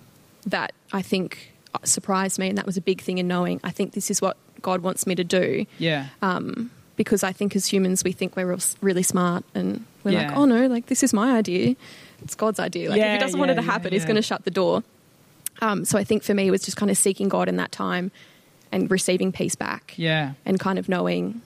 that 0.46 0.72
I 0.94 1.02
think 1.02 1.52
surprised 1.84 2.40
me. 2.40 2.48
And 2.50 2.58
that 2.58 2.66
was 2.66 2.78
a 2.78 2.82
big 2.82 3.02
thing 3.02 3.18
in 3.18 3.28
knowing 3.28 3.60
I 3.64 3.72
think 3.72 3.92
this 3.94 4.10
is 4.10 4.22
what 4.22 4.38
God 4.62 4.82
wants 4.82 5.06
me 5.06 5.16
to 5.16 5.24
do. 5.24 5.66
yeah, 5.78 6.08
Um, 6.22 6.72
because 6.96 7.24
I 7.24 7.32
think 7.34 7.56
as 7.56 7.68
humans, 7.68 8.04
we 8.04 8.12
think 8.14 8.36
we're 8.36 8.48
real- 8.48 8.60
really 8.82 9.04
smart 9.04 9.44
and 9.54 9.86
we're 10.04 10.12
like, 10.18 10.32
oh 10.36 10.46
no, 10.46 10.66
like 10.68 10.88
this 10.88 11.04
is 11.04 11.14
my 11.14 11.38
idea. 11.38 11.76
It's 12.24 12.34
God's 12.34 12.60
idea. 12.60 12.90
Like 12.90 13.02
if 13.02 13.12
he 13.12 13.18
doesn't 13.20 13.40
want 13.40 13.52
it 13.52 13.56
to 13.56 13.62
happen, 13.62 13.92
yeah, 13.92 13.98
he's 14.00 14.06
going 14.06 14.16
to 14.16 14.22
shut 14.24 14.46
the 14.46 14.52
door. 14.52 14.84
Um, 15.62 15.86
so 15.86 15.98
I 16.00 16.04
think 16.04 16.24
for 16.24 16.34
me, 16.34 16.48
it 16.48 16.52
was 16.52 16.62
just 16.64 16.78
kind 16.78 16.90
of 16.90 16.98
seeking 16.98 17.30
God 17.30 17.50
in 17.50 17.58
that 17.58 17.72
time 17.72 18.12
and 18.72 18.90
receiving 18.92 19.32
peace 19.32 19.56
back 19.56 19.94
yeah, 19.98 20.34
and 20.46 20.60
kind 20.60 20.78
of 20.80 20.90
knowing, 20.90 21.42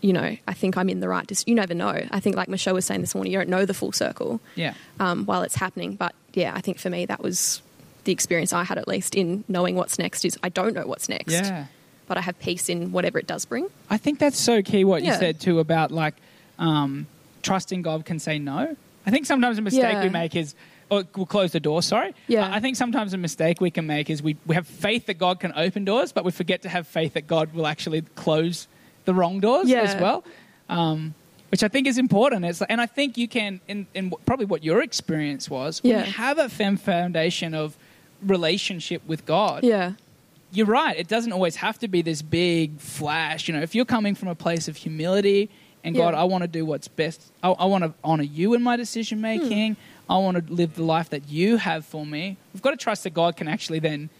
you 0.00 0.12
know, 0.12 0.36
I 0.46 0.52
think 0.54 0.76
I'm 0.76 0.88
in 0.88 1.00
the 1.00 1.08
right. 1.08 1.26
Dis- 1.26 1.44
you 1.46 1.54
never 1.54 1.74
know. 1.74 2.06
I 2.10 2.20
think, 2.20 2.36
like 2.36 2.48
Michelle 2.48 2.74
was 2.74 2.84
saying 2.84 3.00
this 3.00 3.14
morning, 3.14 3.32
you 3.32 3.38
don't 3.38 3.48
know 3.50 3.64
the 3.66 3.74
full 3.74 3.92
circle 3.92 4.40
yeah. 4.54 4.74
um, 4.98 5.26
while 5.26 5.42
it's 5.42 5.56
happening. 5.56 5.94
But 5.96 6.14
yeah, 6.34 6.52
I 6.54 6.60
think 6.60 6.78
for 6.78 6.90
me, 6.90 7.06
that 7.06 7.22
was 7.22 7.62
the 8.04 8.12
experience 8.12 8.52
I 8.52 8.64
had 8.64 8.78
at 8.78 8.88
least 8.88 9.14
in 9.14 9.44
knowing 9.48 9.76
what's 9.76 9.98
next. 9.98 10.24
Is 10.24 10.38
I 10.42 10.48
don't 10.48 10.74
know 10.74 10.86
what's 10.86 11.08
next, 11.08 11.32
Yeah. 11.32 11.66
but 12.08 12.16
I 12.16 12.22
have 12.22 12.38
peace 12.38 12.68
in 12.68 12.92
whatever 12.92 13.18
it 13.18 13.26
does 13.26 13.44
bring. 13.44 13.68
I 13.90 13.98
think 13.98 14.18
that's 14.18 14.38
so 14.38 14.62
key 14.62 14.84
what 14.84 15.02
you 15.02 15.12
said 15.12 15.40
too 15.40 15.58
about 15.58 15.90
like 15.90 16.14
um, 16.58 17.06
trusting 17.42 17.82
God 17.82 18.04
can 18.04 18.18
say 18.18 18.38
no. 18.38 18.76
I 19.06 19.10
think 19.10 19.26
sometimes 19.26 19.58
a 19.58 19.62
mistake 19.62 19.82
Yeah. 19.82 20.02
we 20.02 20.08
make 20.10 20.36
is, 20.36 20.54
or 20.90 21.04
we'll 21.16 21.26
close 21.26 21.52
the 21.52 21.60
door, 21.60 21.82
sorry. 21.82 22.14
Yeah. 22.26 22.52
I 22.52 22.60
think 22.60 22.76
sometimes 22.76 23.14
a 23.14 23.18
mistake 23.18 23.60
we 23.60 23.70
can 23.70 23.86
make 23.86 24.10
is 24.10 24.22
we, 24.22 24.36
we 24.46 24.54
have 24.56 24.66
faith 24.66 25.06
that 25.06 25.14
God 25.18 25.38
can 25.40 25.52
open 25.56 25.84
doors, 25.84 26.10
but 26.12 26.24
we 26.24 26.32
forget 26.32 26.62
to 26.62 26.68
have 26.68 26.86
faith 26.86 27.14
that 27.14 27.26
God 27.26 27.54
will 27.54 27.66
actually 27.66 28.02
close 28.16 28.66
the 29.04 29.14
wrong 29.14 29.40
doors 29.40 29.68
Yeah. 29.68 29.82
as 29.82 30.00
well. 30.00 30.24
Um, 30.68 31.14
which 31.50 31.62
I 31.64 31.68
think 31.68 31.86
is 31.88 31.98
important. 31.98 32.44
It's 32.44 32.60
like, 32.60 32.70
and 32.70 32.80
I 32.80 32.86
think 32.86 33.16
you 33.18 33.26
can, 33.26 33.60
in, 33.66 33.86
in 33.94 34.12
probably 34.26 34.46
what 34.46 34.62
your 34.62 34.82
experience 34.82 35.48
was, 35.50 35.82
when 35.82 35.92
Yeah. 35.92 36.04
you 36.06 36.12
have 36.12 36.38
a 36.38 36.48
fem 36.48 36.76
foundation 36.76 37.54
of 37.54 37.76
relationship 38.24 39.02
with 39.06 39.26
God, 39.26 39.64
Yeah, 39.64 39.92
you're 40.52 40.66
right. 40.66 40.96
It 40.98 41.08
doesn't 41.08 41.32
always 41.32 41.56
have 41.56 41.78
to 41.80 41.88
be 41.88 42.02
this 42.02 42.22
big 42.22 42.78
flash. 42.80 43.48
You 43.48 43.54
know, 43.54 43.62
if 43.62 43.74
you're 43.74 43.84
coming 43.84 44.14
from 44.14 44.28
a 44.28 44.34
place 44.34 44.68
of 44.68 44.76
humility 44.76 45.48
and 45.82 45.96
God, 45.96 46.14
I 46.14 46.24
want 46.24 46.42
to 46.42 46.48
do 46.48 46.66
what's 46.66 46.88
best. 46.88 47.32
I, 47.42 47.50
I 47.50 47.64
want 47.64 47.84
to 47.84 47.94
honor 48.04 48.22
you 48.24 48.54
in 48.54 48.62
my 48.62 48.76
decision 48.76 49.20
making. 49.20 49.76
I 50.10 50.18
want 50.18 50.46
to 50.46 50.52
live 50.52 50.74
the 50.74 50.82
life 50.82 51.08
that 51.10 51.28
you 51.28 51.56
have 51.56 51.86
for 51.86 52.04
me. 52.04 52.36
We've 52.52 52.60
got 52.62 52.72
to 52.72 52.76
trust 52.76 53.04
that 53.04 53.14
God 53.14 53.36
can 53.36 53.48
actually 53.48 53.78
then 53.78 54.10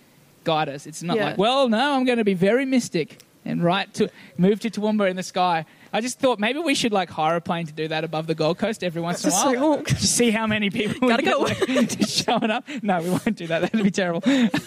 guide 0.44 0.68
us. 0.68 0.86
It's 0.86 1.02
not 1.02 1.16
Yeah. 1.16 1.24
like, 1.26 1.38
well, 1.38 1.68
no, 1.68 1.94
I'm 1.96 2.04
going 2.04 2.18
to 2.18 2.24
be 2.24 2.34
very 2.34 2.64
mystic 2.64 3.18
and 3.44 3.62
write 3.62 3.92
to 3.94 4.08
move 4.38 4.60
to 4.60 4.70
Toowoomba 4.70 5.10
in 5.10 5.16
the 5.16 5.22
sky 5.22 5.64
I 5.92 6.00
just 6.00 6.20
thought 6.20 6.38
maybe 6.38 6.60
we 6.60 6.76
should 6.76 6.92
like 6.92 7.10
hire 7.10 7.34
a 7.34 7.40
plane 7.40 7.66
to 7.66 7.72
do 7.72 7.88
that 7.88 8.04
above 8.04 8.28
the 8.28 8.34
Gold 8.36 8.58
Coast 8.58 8.84
every 8.84 9.02
once 9.02 9.24
in 9.24 9.30
a 9.30 9.34
while. 9.34 9.46
like, 9.46 9.58
oh. 9.58 9.82
Just 9.82 10.14
see 10.16 10.30
how 10.30 10.46
many 10.46 10.70
people 10.70 11.08
Gotta 11.08 11.24
go. 11.24 11.38
like, 11.40 11.58
just 11.98 12.24
showing 12.24 12.48
up. 12.48 12.64
No, 12.80 13.02
we 13.02 13.10
won't 13.10 13.34
do 13.34 13.48
that. 13.48 13.62
That'd 13.62 13.82
be 13.82 13.90
terrible. 13.90 14.22
Maybe 14.26 14.60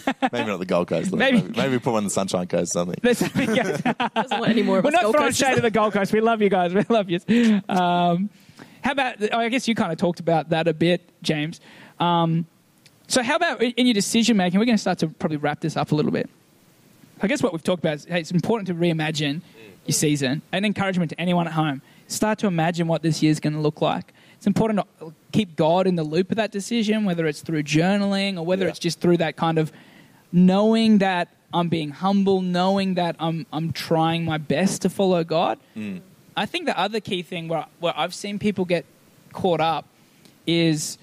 not 0.44 0.58
the 0.58 0.66
Gold 0.66 0.88
Coast. 0.88 1.12
Maybe- 1.14 1.40
Maybe, 1.40 1.56
maybe 1.56 1.78
put 1.78 1.92
one 1.92 2.00
in 2.00 2.04
the 2.04 2.10
Sunshine 2.10 2.46
Coast 2.46 2.72
or 2.76 2.84
something. 2.84 2.96
Let's- 3.02 3.22
yeah. 3.36 3.62
Doesn't 4.14 4.38
want 4.38 4.50
any 4.50 4.62
more 4.62 4.78
of 4.80 4.84
We're 4.84 4.88
us 4.88 4.92
not 4.92 5.02
Gold 5.04 5.14
throwing 5.14 5.28
Coasters. 5.28 5.48
shade 5.48 5.56
at 5.56 5.62
the 5.62 5.70
Gold 5.70 5.94
Coast. 5.94 6.12
We 6.12 6.20
love 6.20 6.42
you 6.42 6.50
guys. 6.50 6.74
We 6.74 6.82
love 6.90 7.08
you. 7.08 7.62
Um, 7.70 8.28
how 8.84 8.92
about? 8.92 9.16
oh, 9.32 9.38
I 9.38 9.48
guess 9.48 9.66
you 9.66 9.74
kind 9.74 9.90
of 9.90 9.98
talked 9.98 10.20
about 10.20 10.50
that 10.50 10.68
a 10.68 10.74
bit, 10.74 11.00
James. 11.22 11.60
Um, 11.98 12.46
so, 13.08 13.22
how 13.22 13.36
about 13.36 13.62
in 13.62 13.86
your 13.86 13.94
decision 13.94 14.36
making? 14.36 14.58
We're 14.60 14.66
going 14.66 14.76
to 14.76 14.80
start 14.80 14.98
to 14.98 15.08
probably 15.08 15.38
wrap 15.38 15.60
this 15.60 15.76
up 15.76 15.90
a 15.92 15.94
little 15.94 16.12
bit. 16.12 16.28
I 17.20 17.26
guess 17.26 17.42
what 17.42 17.52
we've 17.52 17.62
talked 17.62 17.82
about 17.82 17.94
is 17.96 18.04
hey, 18.04 18.20
it's 18.20 18.30
important 18.30 18.66
to 18.68 18.74
reimagine 18.74 19.40
your 19.86 19.92
season. 19.94 20.42
An 20.52 20.64
encouragement 20.64 21.10
to 21.10 21.20
anyone 21.20 21.46
at 21.46 21.52
home: 21.54 21.82
start 22.08 22.38
to 22.40 22.46
imagine 22.46 22.86
what 22.86 23.02
this 23.02 23.22
year's 23.22 23.40
going 23.40 23.54
to 23.54 23.60
look 23.60 23.80
like. 23.80 24.12
It's 24.36 24.46
important 24.46 24.80
to 25.00 25.14
keep 25.32 25.56
God 25.56 25.86
in 25.86 25.94
the 25.96 26.02
loop 26.04 26.30
of 26.30 26.36
that 26.36 26.50
decision, 26.52 27.04
whether 27.04 27.26
it's 27.26 27.40
through 27.40 27.62
journaling 27.62 28.36
or 28.36 28.44
whether 28.44 28.64
Yeah. 28.64 28.70
it's 28.70 28.78
just 28.78 29.00
through 29.00 29.16
that 29.18 29.36
kind 29.36 29.58
of 29.58 29.72
knowing 30.32 30.98
that 30.98 31.28
I'm 31.52 31.68
being 31.68 31.90
humble, 31.90 32.42
knowing 32.42 32.94
that 32.94 33.16
I'm 33.18 33.46
I'm 33.52 33.72
trying 33.72 34.24
my 34.24 34.38
best 34.38 34.82
to 34.82 34.90
follow 34.90 35.24
God. 35.24 35.58
I 36.36 36.46
think 36.46 36.66
the 36.66 36.78
other 36.78 37.00
key 37.00 37.22
thing 37.22 37.48
where 37.48 37.66
where 37.80 37.92
I've 37.96 38.14
seen 38.14 38.38
people 38.38 38.64
get 38.64 38.84
caught 39.32 39.60
up 39.60 39.86
is 40.46 40.98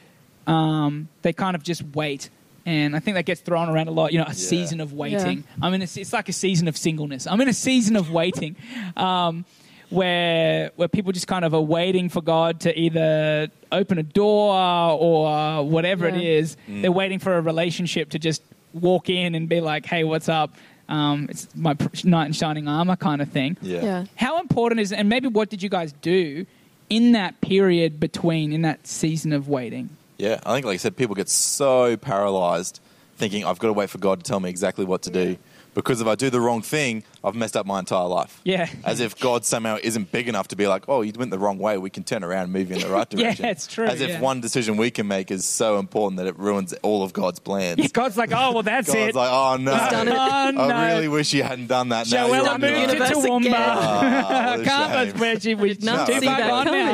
um, 0.47 1.07
they 1.21 1.33
kind 1.33 1.55
of 1.55 1.63
just 1.63 1.83
wait. 1.95 2.29
And 2.65 2.95
I 2.95 2.99
think 2.99 3.15
that 3.15 3.25
gets 3.25 3.41
thrown 3.41 3.69
around 3.69 3.87
a 3.87 3.91
lot. 3.91 4.11
You 4.13 4.19
know, 4.19 4.25
a 4.27 4.33
season 4.35 4.81
of 4.81 4.93
waiting. 4.93 5.43
I'm 5.61 5.73
in. 5.73 5.81
A, 5.81 5.85
it's 5.85 6.13
like 6.13 6.29
a 6.29 6.33
season 6.33 6.67
of 6.67 6.77
singleness. 6.77 7.25
I'm 7.25 7.41
in 7.41 7.47
a 7.47 7.53
season 7.53 7.95
of 7.95 8.11
waiting, 8.11 8.55
um, 8.95 9.45
where 9.89 10.71
where 10.75 10.87
people 10.87 11.11
just 11.11 11.27
kind 11.27 11.43
of 11.43 11.53
are 11.53 11.61
waiting 11.61 12.07
for 12.09 12.21
God 12.21 12.59
to 12.61 12.77
either 12.79 13.49
open 13.71 13.97
a 13.97 14.03
door 14.03 14.53
or 14.99 15.65
whatever 15.67 16.07
it 16.07 16.15
Yeah. 16.15 16.21
is. 16.39 16.57
They're 16.67 16.91
waiting 16.91 17.19
for 17.19 17.35
a 17.37 17.41
relationship 17.41 18.09
to 18.11 18.19
just 18.19 18.43
walk 18.73 19.09
in 19.09 19.33
and 19.35 19.49
be 19.49 19.59
like, 19.59 19.85
"Hey, 19.85 20.03
what's 20.03 20.29
up?" 20.29 20.55
Um, 20.91 21.27
it's 21.29 21.47
my 21.55 21.73
pr- 21.73 21.87
knight 22.03 22.27
in 22.27 22.33
shining 22.33 22.67
armor 22.67 22.97
kind 22.97 23.21
of 23.21 23.29
thing. 23.29 23.57
Yeah. 23.61 23.81
Yeah. 23.83 24.05
How 24.17 24.39
important 24.39 24.81
is 24.81 24.91
and 24.91 25.07
maybe 25.07 25.27
what 25.27 25.49
did 25.49 25.63
you 25.63 25.69
guys 25.69 25.93
do 26.01 26.45
in 26.89 27.13
that 27.13 27.39
period 27.41 27.99
between 27.99 28.51
in 28.51 28.61
that 28.63 28.85
season 28.85 29.31
of 29.31 29.47
waiting? 29.47 29.89
Yeah, 30.17 30.39
I 30.45 30.53
think, 30.53 30.67
like 30.67 30.75
I 30.75 30.77
said, 30.77 30.95
people 30.97 31.15
get 31.15 31.29
so 31.29 31.97
paralyzed 31.97 32.79
thinking, 33.15 33.45
I've 33.45 33.57
got 33.57 33.67
to 33.67 33.73
wait 33.73 33.89
for 33.89 33.97
God 33.97 34.19
to 34.19 34.23
tell 34.23 34.39
me 34.39 34.49
exactly 34.49 34.85
what 34.85 35.03
to 35.03 35.09
do. 35.09 35.37
Because 35.73 36.01
if 36.01 36.07
I 36.07 36.15
do 36.15 36.29
the 36.29 36.41
wrong 36.41 36.61
thing, 36.61 37.03
I've 37.23 37.33
messed 37.35 37.55
up 37.55 37.65
my 37.65 37.79
entire 37.79 38.07
life. 38.07 38.41
Yeah. 38.43 38.69
As 38.83 38.99
if 38.99 39.17
God 39.19 39.45
somehow 39.45 39.77
isn't 39.81 40.11
big 40.11 40.27
enough 40.27 40.49
to 40.49 40.55
be 40.57 40.67
like, 40.67 40.89
oh, 40.89 41.01
you 41.01 41.13
went 41.15 41.31
the 41.31 41.39
wrong 41.39 41.59
way. 41.59 41.77
We 41.77 41.89
can 41.89 42.03
turn 42.03 42.23
around 42.25 42.43
and 42.45 42.53
move 42.53 42.69
you 42.69 42.75
in 42.75 42.81
the 42.81 42.89
right 42.89 43.09
direction. 43.09 43.19
Yeah, 43.19 43.25
direction. 43.35 43.45
it's 43.45 43.67
true, 43.67 43.85
As 43.85 44.01
if 44.01 44.09
yeah. 44.09 44.19
one 44.19 44.41
decision 44.41 44.75
we 44.75 44.91
can 44.91 45.07
make 45.07 45.31
is 45.31 45.45
so 45.45 45.79
important 45.79 46.17
that 46.17 46.27
it 46.27 46.37
ruins 46.37 46.73
all 46.81 47.03
of 47.03 47.13
God's 47.13 47.39
plans. 47.39 47.79
Yeah, 47.79 47.87
God's 47.93 48.17
like, 48.17 48.31
oh 48.33 48.51
well, 48.51 48.63
that's 48.63 48.87
God's 48.87 49.09
it. 49.09 49.15
like, 49.15 49.29
oh, 49.31 49.55
no. 49.57 49.71
done 49.71 50.07
it. 50.09 50.13
Oh, 50.13 50.51
no. 50.51 50.61
I 50.75 50.93
really 50.93 51.07
wish 51.07 51.33
you 51.33 51.43
hadn't 51.43 51.67
done 51.67 51.89
that. 51.89 52.11
Now 52.11 52.27
you're 52.27 52.43
Joella 52.43 52.49
on 52.55 52.61
moved 52.61 52.73
own. 52.73 52.87
to 52.87 52.93
Universe 52.93 53.11
Toowoomba. 53.17 53.39
again. 53.39 53.53
Ah, 53.55 54.53
what 54.57 54.65
Can't 54.65 55.19
where 55.19 55.39
she 55.39 55.55
we 55.55 55.77
not 55.81 56.07
too 56.07 56.19
far 56.21 56.65
now. 56.65 56.93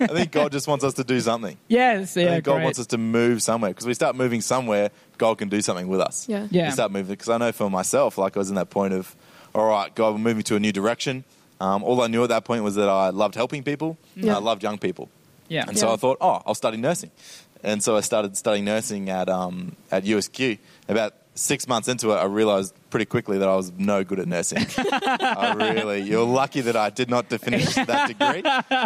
I 0.00 0.06
think 0.08 0.32
God 0.32 0.50
just 0.52 0.66
wants 0.66 0.84
us 0.84 0.94
to 0.94 1.04
do 1.04 1.20
something. 1.20 1.56
Yes, 1.68 2.16
Yeah, 2.16 2.24
I 2.24 2.28
think 2.30 2.44
God 2.44 2.54
great. 2.54 2.64
wants 2.64 2.78
us 2.80 2.86
to 2.88 2.98
move 2.98 3.42
somewhere 3.42 3.70
because 3.70 3.86
we 3.86 3.94
start 3.94 4.16
moving 4.16 4.40
somewhere, 4.40 4.90
God 5.18 5.38
can 5.38 5.48
do 5.48 5.60
something 5.60 5.88
with 5.88 6.00
us. 6.00 6.28
Yeah. 6.28 6.46
Yeah. 6.50 6.66
We 6.66 6.72
start 6.72 6.92
moving 6.92 7.12
because 7.14 7.28
I 7.28 7.38
know 7.38 7.52
for 7.52 7.70
myself, 7.70 8.18
like 8.18 8.36
I 8.36 8.40
was 8.40 8.48
in 8.48 8.56
that 8.56 8.70
point 8.70 8.94
of, 8.94 9.14
all 9.54 9.66
right, 9.68 9.94
God, 9.94 10.12
we're 10.14 10.18
moving 10.18 10.42
to 10.44 10.56
a 10.56 10.60
new 10.60 10.72
direction. 10.72 11.24
Um, 11.60 11.82
all 11.82 12.02
I 12.02 12.06
knew 12.06 12.22
at 12.22 12.28
that 12.28 12.44
point 12.44 12.62
was 12.64 12.74
that 12.74 12.88
I 12.88 13.10
loved 13.10 13.34
helping 13.34 13.62
people. 13.62 13.96
Yeah. 14.14 14.36
I 14.36 14.40
loved 14.40 14.62
young 14.62 14.76
people, 14.78 15.08
yeah, 15.48 15.64
and 15.66 15.78
so 15.78 15.90
I 15.90 15.96
thought, 15.96 16.18
oh, 16.20 16.42
I'll 16.44 16.54
study 16.54 16.76
nursing. 16.76 17.10
And 17.62 17.82
so 17.82 17.96
I 17.96 18.00
started 18.00 18.36
studying 18.36 18.66
nursing 18.66 19.08
at 19.08 19.28
um, 19.30 19.74
at 19.90 20.04
USQ. 20.04 20.58
About 20.88 21.14
six 21.36 21.68
months 21.68 21.86
into 21.88 22.10
it, 22.10 22.16
I 22.16 22.24
realized 22.24 22.74
pretty 22.90 23.04
quickly 23.06 23.38
that 23.38 23.48
I 23.48 23.54
was 23.54 23.72
no 23.76 24.02
good 24.02 24.18
at 24.18 24.26
nursing. 24.26 24.66
I 24.78 25.54
really, 25.56 26.02
you're 26.02 26.24
lucky 26.24 26.62
that 26.62 26.76
I 26.76 26.90
did 26.90 27.08
not 27.08 27.28
finish 27.28 27.74
that 27.74 28.08
degree, 28.08 28.42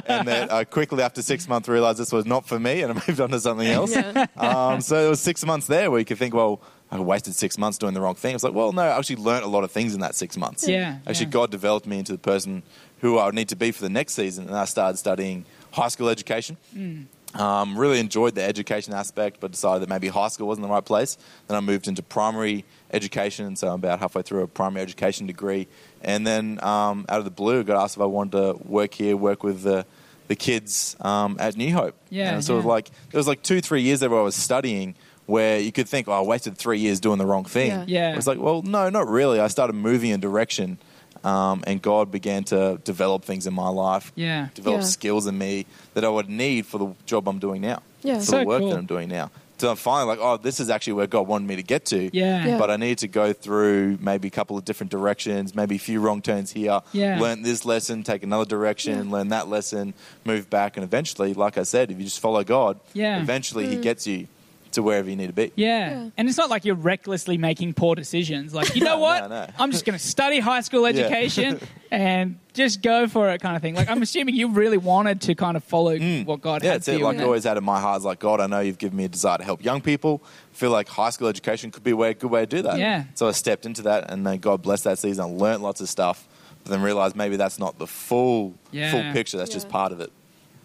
and 0.06 0.28
that 0.28 0.52
I 0.52 0.64
quickly 0.64 1.02
after 1.02 1.22
six 1.22 1.48
months 1.48 1.68
realized 1.68 1.98
this 1.98 2.12
was 2.12 2.26
not 2.26 2.46
for 2.46 2.58
me, 2.58 2.82
and 2.82 2.92
I 2.92 2.94
moved 2.94 3.20
on 3.20 3.30
to 3.30 3.40
something 3.40 3.66
else. 3.68 3.94
Yeah. 3.94 4.26
Um, 4.36 4.80
so 4.80 5.06
it 5.06 5.08
was 5.08 5.20
six 5.20 5.44
months 5.44 5.66
there 5.66 5.90
where 5.90 5.98
you 6.00 6.04
could 6.04 6.18
think, 6.18 6.34
well, 6.34 6.60
I 6.90 6.98
wasted 6.98 7.34
six 7.34 7.56
months 7.56 7.78
doing 7.78 7.94
the 7.94 8.00
wrong 8.00 8.16
thing. 8.16 8.34
It's 8.34 8.42
like, 8.42 8.52
well, 8.52 8.72
no, 8.72 8.82
I 8.82 8.98
actually 8.98 9.16
learned 9.16 9.44
a 9.44 9.48
lot 9.48 9.62
of 9.62 9.70
things 9.70 9.94
in 9.94 10.00
that 10.00 10.14
six 10.16 10.36
months. 10.36 10.66
Yeah, 10.66 10.98
Actually, 11.06 11.26
yeah. 11.26 11.32
God 11.32 11.50
developed 11.50 11.86
me 11.86 11.98
into 11.98 12.12
the 12.12 12.18
person 12.18 12.64
who 13.00 13.18
I 13.18 13.26
would 13.26 13.34
need 13.34 13.48
to 13.50 13.56
be 13.56 13.70
for 13.70 13.82
the 13.82 13.88
next 13.88 14.14
season, 14.14 14.48
and 14.48 14.56
I 14.56 14.64
started 14.64 14.98
studying 14.98 15.44
high 15.72 15.88
school 15.88 16.08
education. 16.08 16.56
Mm. 16.76 17.06
Um, 17.34 17.78
really 17.78 18.00
enjoyed 18.00 18.34
the 18.34 18.42
education 18.42 18.92
aspect, 18.92 19.38
but 19.38 19.52
decided 19.52 19.82
that 19.82 19.88
maybe 19.88 20.08
high 20.08 20.28
school 20.28 20.48
wasn't 20.48 20.66
the 20.66 20.72
right 20.72 20.84
place. 20.84 21.16
Then 21.46 21.56
I 21.56 21.60
moved 21.60 21.86
into 21.86 22.02
primary 22.02 22.64
education, 22.92 23.46
and 23.46 23.56
so 23.56 23.68
I'm 23.68 23.74
about 23.74 24.00
halfway 24.00 24.22
through 24.22 24.42
a 24.42 24.48
primary 24.48 24.82
education 24.82 25.28
degree. 25.28 25.68
And 26.02 26.26
then 26.26 26.62
um, 26.64 27.06
out 27.08 27.18
of 27.18 27.24
the 27.24 27.30
blue, 27.30 27.62
got 27.62 27.80
asked 27.80 27.96
if 27.96 28.02
I 28.02 28.06
wanted 28.06 28.32
to 28.32 28.58
work 28.64 28.94
here, 28.94 29.16
work 29.16 29.44
with 29.44 29.62
the 29.62 29.86
the 30.26 30.36
kids 30.36 30.96
um, 31.00 31.36
at 31.40 31.56
New 31.56 31.72
Hope. 31.72 31.96
Yeah, 32.08 32.34
and 32.34 32.44
so 32.44 32.54
it 32.54 32.56
was 32.58 32.64
like 32.64 32.90
there 33.10 33.18
was 33.18 33.26
like 33.26 33.42
two, 33.42 33.60
three 33.60 33.82
years 33.82 34.00
there 34.00 34.10
where 34.10 34.20
I 34.20 34.24
was 34.24 34.36
studying, 34.36 34.94
where 35.26 35.58
you 35.58 35.72
could 35.72 35.88
think, 35.88 36.08
oh, 36.08 36.12
I 36.12 36.20
wasted 36.22 36.56
three 36.56 36.78
years 36.78 37.00
doing 37.00 37.18
the 37.18 37.26
wrong 37.26 37.44
thing. 37.44 37.70
Yeah. 37.70 37.84
Yeah. 37.86 38.12
It 38.12 38.16
was 38.16 38.26
like, 38.26 38.38
well, 38.38 38.62
no, 38.62 38.90
not 38.90 39.08
really. 39.08 39.38
I 39.40 39.46
started 39.48 39.74
moving 39.74 40.10
in 40.10 40.20
direction, 40.20 40.78
um, 41.24 41.62
and 41.66 41.80
God 41.82 42.10
began 42.10 42.44
to 42.44 42.78
develop 42.84 43.24
things 43.24 43.46
in 43.46 43.54
my 43.54 43.68
life, 43.68 44.12
Yeah. 44.16 44.48
develop 44.54 44.80
Yeah. 44.80 44.86
skills 44.86 45.26
in 45.26 45.36
me 45.38 45.66
that 45.94 46.04
I 46.04 46.08
would 46.08 46.28
need 46.28 46.66
for 46.66 46.78
the 46.78 46.88
job 47.06 47.28
I'm 47.28 47.38
doing 47.38 47.60
now, 47.60 47.82
Yeah. 48.02 48.18
for 48.18 48.24
So 48.24 48.38
the 48.40 48.44
work 48.46 48.60
cool. 48.60 48.70
that 48.70 48.78
I'm 48.78 48.86
doing 48.86 49.08
now. 49.08 49.30
So 49.58 49.68
I'm 49.70 49.76
finally 49.76 50.06
like, 50.06 50.18
oh, 50.22 50.38
this 50.38 50.58
is 50.58 50.70
actually 50.70 50.94
where 50.94 51.06
God 51.06 51.26
wanted 51.28 51.46
me 51.46 51.56
to 51.56 51.62
get 51.62 51.84
to. 51.86 52.08
Yeah. 52.16 52.46
Yeah. 52.46 52.58
But 52.58 52.70
I 52.70 52.76
needed 52.76 52.96
to 52.98 53.08
go 53.08 53.34
through 53.34 53.98
maybe 54.00 54.28
a 54.28 54.30
couple 54.30 54.56
of 54.56 54.64
different 54.64 54.90
directions, 54.90 55.54
maybe 55.54 55.76
a 55.76 55.78
few 55.78 56.00
wrong 56.00 56.22
turns 56.22 56.50
here, 56.52 56.80
Yeah. 56.92 57.20
learn 57.20 57.42
this 57.42 57.66
lesson, 57.66 58.02
take 58.02 58.22
another 58.22 58.46
direction, 58.46 59.08
Yeah. 59.08 59.12
learn 59.12 59.28
that 59.28 59.48
lesson, 59.50 59.92
move 60.24 60.48
back, 60.48 60.78
and 60.78 60.84
eventually, 60.84 61.34
like 61.34 61.58
I 61.58 61.64
said, 61.64 61.90
if 61.90 61.98
you 61.98 62.04
just 62.04 62.20
follow 62.20 62.42
God, 62.42 62.80
Yeah. 62.94 63.20
eventually 63.20 63.66
He 63.68 63.76
gets 63.76 64.06
you 64.06 64.28
to 64.72 64.82
wherever 64.82 65.08
you 65.10 65.16
need 65.16 65.26
to 65.28 65.32
be. 65.32 65.52
Yeah. 65.56 65.90
Yeah. 66.04 66.10
And 66.16 66.28
it's 66.28 66.38
not 66.38 66.48
like 66.50 66.64
you're 66.64 66.74
recklessly 66.74 67.38
making 67.38 67.74
poor 67.74 67.94
decisions. 67.94 68.54
Like, 68.54 68.74
you 68.76 68.82
know 68.84 68.96
No, 68.96 68.98
what? 69.00 69.22
no, 69.22 69.28
no. 69.28 69.46
I'm 69.58 69.70
just 69.72 69.84
going 69.84 69.98
to 69.98 70.04
study 70.04 70.38
high 70.40 70.60
school 70.60 70.86
education 70.86 71.60
and 71.90 72.38
just 72.52 72.82
go 72.82 73.08
for 73.08 73.30
it 73.30 73.40
kind 73.40 73.56
of 73.56 73.62
thing. 73.62 73.74
Like, 73.74 73.88
I'm 73.90 74.02
assuming 74.02 74.34
you 74.36 74.48
really 74.50 74.76
wanted 74.78 75.20
to 75.22 75.34
kind 75.34 75.56
of 75.56 75.64
follow 75.64 75.98
what 76.24 76.40
God 76.40 76.62
Mm. 76.62 76.64
Yeah, 76.64 76.70
had 76.72 76.76
it's 76.78 76.88
it. 76.88 77.00
Like 77.00 77.14
in 77.14 77.20
I 77.20 77.22
it. 77.24 77.26
always 77.26 77.44
had 77.44 77.56
in 77.56 77.64
my 77.64 77.80
heart, 77.80 78.02
like 78.02 78.18
God, 78.20 78.40
I 78.40 78.46
know 78.46 78.60
you've 78.60 78.78
given 78.78 78.96
me 78.96 79.04
a 79.04 79.08
desire 79.08 79.38
to 79.38 79.44
help 79.44 79.64
young 79.64 79.80
people. 79.80 80.22
feel 80.52 80.70
like 80.70 80.88
high 80.88 81.10
school 81.10 81.28
education 81.28 81.70
could 81.70 81.82
be 81.84 81.92
a 81.92 81.96
way, 81.96 82.12
good 82.14 82.30
way 82.30 82.40
to 82.42 82.46
do 82.46 82.62
that. 82.62 82.78
Yeah. 82.78 83.04
So 83.14 83.28
I 83.28 83.32
stepped 83.32 83.66
into 83.66 83.82
that, 83.82 84.10
and 84.10 84.26
then 84.26 84.38
God 84.38 84.62
blessed 84.62 84.84
that 84.84 84.98
season. 84.98 85.24
I 85.24 85.28
learned 85.28 85.62
lots 85.62 85.80
of 85.80 85.88
stuff, 85.88 86.28
but 86.64 86.70
then 86.70 86.82
realized 86.82 87.16
maybe 87.16 87.36
that's 87.36 87.58
not 87.58 87.78
the 87.78 87.86
full 87.86 88.54
Yeah. 88.72 88.90
full 88.90 89.12
picture. 89.12 89.36
That's 89.38 89.50
just 89.52 89.68
part 89.68 89.90
of 89.92 90.00
it. 90.00 90.12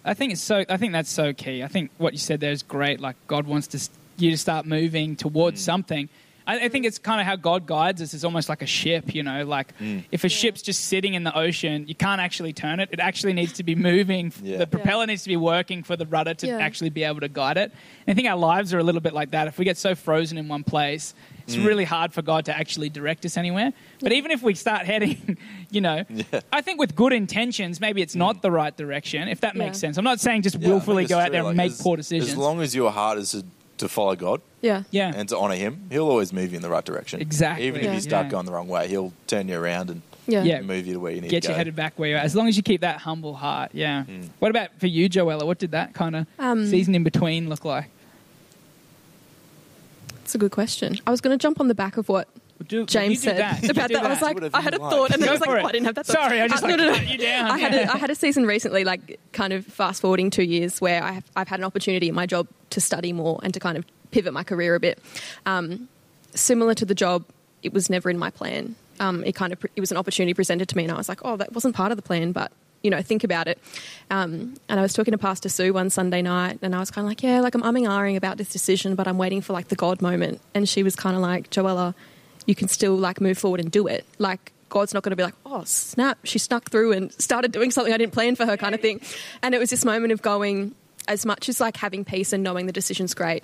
I 0.05 0.13
think 0.13 0.31
it's 0.33 0.41
so. 0.41 0.63
I 0.69 0.77
think 0.77 0.93
that's 0.93 1.09
so 1.09 1.33
key. 1.33 1.63
I 1.63 1.67
think 1.67 1.89
what 1.97 2.13
you 2.13 2.19
said 2.19 2.39
there 2.39 2.51
is 2.51 2.61
great. 2.61 2.99
Like 2.99 3.15
God 3.25 3.47
wants 3.47 3.67
to 3.67 3.89
you 4.17 4.31
to 4.31 4.37
start 4.37 4.65
moving 4.65 5.15
towards 5.15 5.59
mm. 5.59 5.65
something. 5.65 6.09
I, 6.47 6.65
I 6.65 6.69
think 6.69 6.85
it's 6.85 6.97
kind 6.97 7.19
of 7.19 7.27
how 7.27 7.35
God 7.35 7.65
guides 7.65 8.01
us. 8.01 8.13
It's 8.13 8.23
almost 8.23 8.49
like 8.49 8.61
a 8.61 8.67
ship. 8.67 9.13
You 9.13 9.23
know, 9.23 9.45
like 9.45 9.77
mm. 9.79 10.03
if 10.11 10.23
a 10.23 10.29
ship's 10.29 10.61
just 10.61 10.85
sitting 10.85 11.13
in 11.13 11.23
the 11.23 11.37
ocean, 11.37 11.87
you 11.87 11.95
can't 11.95 12.21
actually 12.21 12.53
turn 12.53 12.79
it. 12.79 12.89
It 12.91 12.99
actually 12.99 13.33
needs 13.33 13.53
to 13.53 13.63
be 13.63 13.75
moving. 13.91 14.31
Yeah. 14.41 14.57
The 14.57 14.67
propeller 14.67 15.05
needs 15.05 15.23
to 15.23 15.29
be 15.29 15.37
working 15.37 15.83
for 15.83 15.95
the 15.95 16.05
rudder 16.05 16.33
to 16.35 16.47
Yeah. 16.47 16.57
actually 16.57 16.89
be 16.89 17.03
able 17.03 17.21
to 17.21 17.29
guide 17.29 17.57
it. 17.57 17.71
And 18.05 18.13
I 18.13 18.15
think 18.15 18.27
our 18.27 18.37
lives 18.37 18.73
are 18.73 18.79
a 18.79 18.83
little 18.83 19.01
bit 19.01 19.13
like 19.13 19.31
that. 19.31 19.47
If 19.47 19.57
we 19.57 19.65
get 19.65 19.77
so 19.77 19.95
frozen 19.95 20.37
in 20.37 20.47
one 20.47 20.63
place. 20.63 21.13
It's 21.47 21.55
mm. 21.55 21.65
really 21.65 21.83
hard 21.83 22.11
for 22.11 22.23
God 22.23 22.45
to 22.45 22.57
actually 22.57 22.89
direct 22.89 23.23
us 23.23 23.37
anywhere. 23.37 23.71
But 24.01 24.11
even 24.13 24.31
if 24.31 24.41
we 24.41 24.55
start 24.55 24.85
heading, 24.91 25.37
you 25.69 25.81
know, 25.81 26.03
Yeah. 26.09 26.41
I 26.51 26.61
think 26.61 26.79
with 26.79 26.95
good 26.95 27.13
intentions, 27.13 27.79
maybe 27.79 28.01
it's 28.01 28.15
not 28.15 28.37
mm. 28.37 28.41
the 28.41 28.51
right 28.51 28.75
direction, 28.75 29.27
if 29.27 29.41
that 29.41 29.55
makes 29.55 29.77
sense. 29.77 29.97
I'm 29.97 30.03
not 30.03 30.19
saying 30.19 30.41
just 30.41 30.59
Yeah, 30.59 30.69
willfully 30.69 31.03
it's 31.03 31.11
go 31.11 31.19
out 31.19 31.27
true. 31.27 31.33
there 31.33 31.45
and 31.45 31.55
make 31.55 31.71
as- 31.73 31.81
poor 31.81 31.97
decisions. 31.97 32.31
As 32.31 32.37
long 32.37 32.61
as 32.61 32.73
your 32.73 32.91
heart 32.91 33.19
is 33.19 33.43
to, 33.77 33.85
to 33.85 33.89
follow 33.89 34.15
God 34.15 34.41
Yeah. 34.61 34.83
yeah. 34.91 35.11
and 35.15 35.27
to 35.29 35.37
honor 35.37 35.55
Him, 35.55 35.87
He'll 35.91 36.07
always 36.09 36.31
move 36.33 36.51
you 36.51 36.55
in 36.57 36.61
the 36.61 36.69
right 36.69 36.85
direction. 36.85 37.21
Exactly. 37.21 37.67
Even 37.67 37.81
if 37.81 37.85
Yeah. 37.87 37.93
you 37.93 38.01
start 38.01 38.25
Yeah. 38.25 38.31
going 38.31 38.45
the 38.45 38.51
wrong 38.51 38.67
way, 38.67 38.87
He'll 38.87 39.13
turn 39.27 39.47
you 39.47 39.59
around 39.59 39.89
and 39.89 40.01
Yeah. 40.27 40.43
Yeah. 40.43 40.61
move 40.61 40.87
you 40.87 40.93
to 40.93 40.99
where 40.99 41.11
you 41.11 41.21
need 41.21 41.29
Get 41.29 41.43
to 41.43 41.47
go. 41.47 41.49
Get 41.49 41.49
you 41.49 41.53
go. 41.53 41.57
headed 41.57 41.75
back 41.75 41.93
where 41.99 42.09
you're 42.09 42.17
at. 42.17 42.25
As 42.25 42.35
long 42.35 42.47
as 42.47 42.57
you 42.57 42.63
keep 42.63 42.81
that 42.81 42.99
humble 43.01 43.35
heart. 43.35 43.71
Yeah. 43.73 44.03
Mm. 44.07 44.29
What 44.39 44.49
about 44.49 44.69
for 44.79 44.87
you, 44.87 45.07
Joella? 45.09 45.45
What 45.45 45.59
did 45.59 45.71
that 45.71 45.93
kind 45.93 46.15
of 46.15 46.27
Um, 46.39 46.65
season 46.67 46.95
in 46.95 47.03
between 47.03 47.47
look 47.49 47.63
like? 47.65 47.89
That's 50.19 50.33
a 50.35 50.37
good 50.39 50.51
question. 50.51 50.97
I 51.05 51.11
was 51.11 51.21
going 51.21 51.37
to 51.37 51.41
jump 51.41 51.59
on 51.59 51.67
the 51.67 51.75
back 51.75 51.97
of 51.97 52.09
what 52.09 52.27
Do, 52.67 52.85
James 52.85 53.21
said 53.21 53.37
that. 53.37 53.63
About 53.69 53.87
do 53.89 53.95
that. 53.95 54.05
I 54.05 54.09
was 54.09 54.21
like, 54.21 54.37
I 54.53 54.61
had 54.61 54.73
a 54.73 54.77
you 54.77 54.83
like. 54.83 54.91
thought, 54.91 55.11
and 55.11 55.21
then 55.21 55.27
Go 55.27 55.31
I 55.31 55.33
was 55.33 55.41
like, 55.47 55.63
oh. 55.63 55.67
I 55.67 55.71
didn't 55.71 55.85
have 55.85 55.95
that 55.95 56.05
thought. 56.05 56.13
Sorry, 56.13 56.41
I 56.41 56.47
just 56.47 56.63
Uh, 56.63 56.67
like 56.67 56.77
no, 56.77 56.85
no, 56.85 56.91
no. 56.91 56.97
cut 56.97 57.07
you 57.07 57.17
down. 57.17 57.51
I 57.51 57.57
had 57.57 57.73
a, 57.73 57.93
I 57.93 57.97
had 57.97 58.09
a 58.09 58.15
season 58.15 58.45
recently, 58.45 58.83
like 58.83 59.19
kind 59.33 59.53
of 59.53 59.65
fast 59.65 60.01
forwarding 60.01 60.29
two 60.29 60.43
years, 60.43 60.79
where 60.81 61.03
I 61.03 61.11
have, 61.13 61.23
I've 61.35 61.47
had 61.47 61.59
an 61.59 61.65
opportunity 61.65 62.09
in 62.09 62.15
my 62.15 62.25
job 62.25 62.47
to 62.71 62.81
study 62.81 63.13
more 63.13 63.39
and 63.43 63.53
to 63.53 63.59
kind 63.59 63.77
of 63.77 63.85
pivot 64.11 64.33
my 64.33 64.43
career 64.43 64.75
a 64.75 64.79
bit. 64.79 64.99
Um, 65.45 65.87
similar 66.33 66.73
to 66.75 66.85
the 66.85 66.95
job, 66.95 67.23
it 67.63 67.73
was 67.73 67.89
never 67.89 68.09
in 68.09 68.17
my 68.17 68.29
plan. 68.29 68.75
Um, 68.99 69.23
it 69.23 69.35
kind 69.35 69.51
of 69.53 69.63
it 69.75 69.79
was 69.81 69.91
an 69.91 69.97
opportunity 69.97 70.33
presented 70.33 70.69
to 70.69 70.77
me, 70.77 70.83
and 70.83 70.91
I 70.91 70.95
was 70.97 71.09
like, 71.09 71.19
oh, 71.25 71.35
that 71.37 71.53
wasn't 71.53 71.75
part 71.75 71.91
of 71.91 71.97
the 71.97 72.03
plan, 72.03 72.31
but 72.31 72.51
you 72.83 72.91
know, 72.91 73.01
think 73.01 73.23
about 73.23 73.47
it. 73.47 73.57
Um, 74.11 74.53
and 74.69 74.79
I 74.79 74.83
was 74.83 74.93
talking 74.93 75.11
to 75.11 75.17
Pastor 75.17 75.49
Sue 75.49 75.73
one 75.73 75.89
Sunday 75.89 76.21
night, 76.21 76.59
and 76.61 76.75
I 76.75 76.79
was 76.79 76.91
kind 76.91 77.03
of 77.05 77.09
like, 77.09 77.23
yeah, 77.23 77.39
like 77.41 77.55
I'm 77.55 77.63
umming 77.63 77.87
ahhing 77.87 78.15
about 78.15 78.37
this 78.37 78.49
decision, 78.49 78.93
but 78.93 79.07
I'm 79.07 79.17
waiting 79.17 79.41
for 79.41 79.53
like 79.53 79.69
the 79.69 79.75
God 79.75 80.03
moment. 80.03 80.39
And 80.53 80.69
she 80.69 80.83
was 80.83 80.95
kind 80.95 81.15
of 81.15 81.21
like, 81.23 81.49
Joella, 81.49 81.95
you 82.45 82.55
can 82.55 82.67
still 82.67 82.95
like 82.95 83.21
move 83.21 83.37
forward 83.37 83.59
and 83.59 83.71
do 83.71 83.87
it. 83.87 84.05
Like 84.19 84.51
God's 84.69 84.93
not 84.93 85.03
going 85.03 85.11
to 85.11 85.15
be 85.15 85.23
like, 85.23 85.35
oh 85.45 85.63
snap, 85.65 86.19
she 86.23 86.39
snuck 86.39 86.69
through 86.69 86.93
and 86.93 87.11
started 87.13 87.51
doing 87.51 87.71
something 87.71 87.93
I 87.93 87.97
didn't 87.97 88.13
plan 88.13 88.35
for 88.35 88.45
her, 88.45 88.57
kind 88.57 88.75
of 88.75 88.81
thing. 88.81 89.01
And 89.41 89.55
it 89.55 89.59
was 89.59 89.69
this 89.69 89.85
moment 89.85 90.13
of 90.13 90.21
going, 90.21 90.75
as 91.07 91.25
much 91.25 91.49
as 91.49 91.59
like 91.59 91.77
having 91.77 92.03
peace 92.03 92.33
and 92.33 92.43
knowing 92.43 92.65
the 92.65 92.73
decision's 92.73 93.13
great 93.13 93.43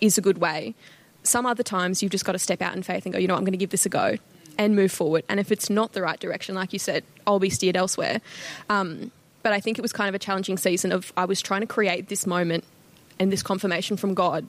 is 0.00 0.18
a 0.18 0.20
good 0.20 0.38
way. 0.38 0.74
Some 1.22 1.46
other 1.46 1.62
times 1.62 2.02
you've 2.02 2.12
just 2.12 2.24
got 2.24 2.32
to 2.32 2.38
step 2.38 2.62
out 2.62 2.74
in 2.74 2.82
faith 2.82 3.06
and 3.06 3.12
go, 3.12 3.18
you 3.18 3.28
know, 3.28 3.34
I'm 3.34 3.42
going 3.42 3.52
to 3.52 3.58
give 3.58 3.70
this 3.70 3.86
a 3.86 3.88
go 3.88 4.16
and 4.56 4.74
move 4.74 4.90
forward. 4.90 5.24
And 5.28 5.38
if 5.38 5.52
it's 5.52 5.70
not 5.70 5.92
the 5.92 6.02
right 6.02 6.18
direction, 6.18 6.54
like 6.54 6.72
you 6.72 6.78
said, 6.78 7.04
I'll 7.26 7.38
be 7.38 7.50
steered 7.50 7.76
elsewhere. 7.76 8.20
Um, 8.68 9.12
but 9.42 9.52
I 9.52 9.60
think 9.60 9.78
it 9.78 9.82
was 9.82 9.92
kind 9.92 10.08
of 10.08 10.14
a 10.14 10.18
challenging 10.18 10.58
season 10.58 10.92
of 10.92 11.12
I 11.16 11.24
was 11.24 11.40
trying 11.40 11.60
to 11.60 11.66
create 11.66 12.08
this 12.08 12.26
moment 12.26 12.64
and 13.18 13.32
this 13.32 13.42
confirmation 13.42 13.96
from 13.96 14.14
God. 14.14 14.46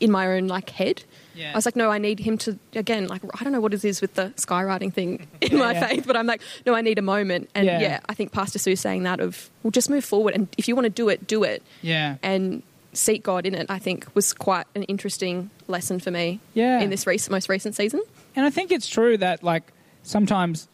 In 0.00 0.10
my 0.10 0.26
own 0.28 0.46
like 0.48 0.70
head. 0.70 1.04
Yeah. 1.34 1.52
I 1.52 1.54
was 1.56 1.66
like, 1.66 1.76
no, 1.76 1.90
I 1.90 1.98
need 1.98 2.18
him 2.20 2.38
to 2.38 2.58
again. 2.74 3.08
Like, 3.08 3.22
I 3.38 3.44
don't 3.44 3.52
know 3.52 3.60
what 3.60 3.74
it 3.74 3.84
is 3.84 4.00
with 4.00 4.14
the 4.14 4.32
skywriting 4.36 4.92
thing 4.92 5.26
in 5.40 5.58
my 5.58 5.72
yeah. 5.72 5.86
faith, 5.88 6.06
but 6.06 6.16
I'm 6.16 6.26
like, 6.26 6.40
no, 6.64 6.74
I 6.74 6.80
need 6.80 6.98
a 6.98 7.02
moment. 7.02 7.50
And 7.54 7.66
Yeah. 7.66 7.80
yeah. 7.80 8.00
I 8.08 8.14
think 8.14 8.32
Pastor 8.32 8.58
Sue 8.58 8.76
saying 8.76 9.02
that 9.04 9.20
of, 9.20 9.50
well, 9.62 9.70
just 9.70 9.90
move 9.90 10.04
forward, 10.04 10.34
and 10.34 10.48
if 10.58 10.66
you 10.68 10.74
want 10.74 10.84
to 10.86 10.90
do 10.90 11.08
it, 11.08 11.26
do 11.26 11.44
it, 11.44 11.62
Yeah. 11.82 12.16
and 12.22 12.62
seek 12.92 13.22
God 13.22 13.44
in 13.44 13.54
it. 13.54 13.66
I 13.68 13.78
think 13.78 14.06
was 14.14 14.32
quite 14.32 14.66
an 14.74 14.82
interesting 14.84 15.50
lesson 15.68 16.00
for 16.00 16.10
me. 16.10 16.40
Yeah. 16.54 16.80
in 16.80 16.88
this 16.90 17.06
recent, 17.06 17.30
most 17.32 17.48
recent 17.48 17.74
season. 17.74 18.00
And 18.34 18.46
I 18.46 18.50
think 18.50 18.70
it's 18.72 18.86
true 18.88 19.16
that 19.18 19.42
like 19.42 19.64
sometimes 20.02 20.68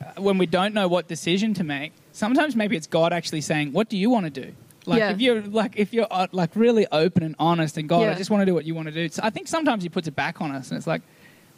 uh, 0.00 0.20
when 0.22 0.38
we 0.38 0.46
don't 0.46 0.72
know 0.74 0.88
what 0.88 1.08
decision 1.08 1.52
to 1.54 1.64
make, 1.64 1.92
sometimes 2.12 2.56
maybe 2.56 2.76
it's 2.76 2.86
God 2.86 3.12
actually 3.12 3.40
saying, 3.42 3.72
"What 3.72 3.88
do 3.88 3.96
you 3.96 4.08
want 4.10 4.24
to 4.24 4.30
do?" 4.42 4.52
Like 4.86 4.98
Yeah. 5.00 5.10
if 5.10 5.20
you're 5.20 5.42
like 5.42 5.74
if 5.76 5.92
you're 5.92 6.06
uh, 6.10 6.26
like 6.32 6.54
really 6.54 6.86
open 6.92 7.22
and 7.22 7.34
honest 7.38 7.76
and 7.76 7.88
God, 7.88 8.08
I 8.08 8.14
just 8.14 8.30
want 8.30 8.42
to 8.42 8.46
do 8.46 8.54
what 8.54 8.64
you 8.64 8.74
want 8.74 8.86
to 8.88 8.92
do. 8.94 9.08
So 9.08 9.20
I 9.24 9.30
think 9.30 9.48
sometimes 9.48 9.82
He 9.82 9.88
puts 9.88 10.06
it 10.08 10.14
back 10.16 10.40
on 10.40 10.50
us, 10.52 10.70
and 10.70 10.78
it's 10.78 10.86
like. 10.86 11.02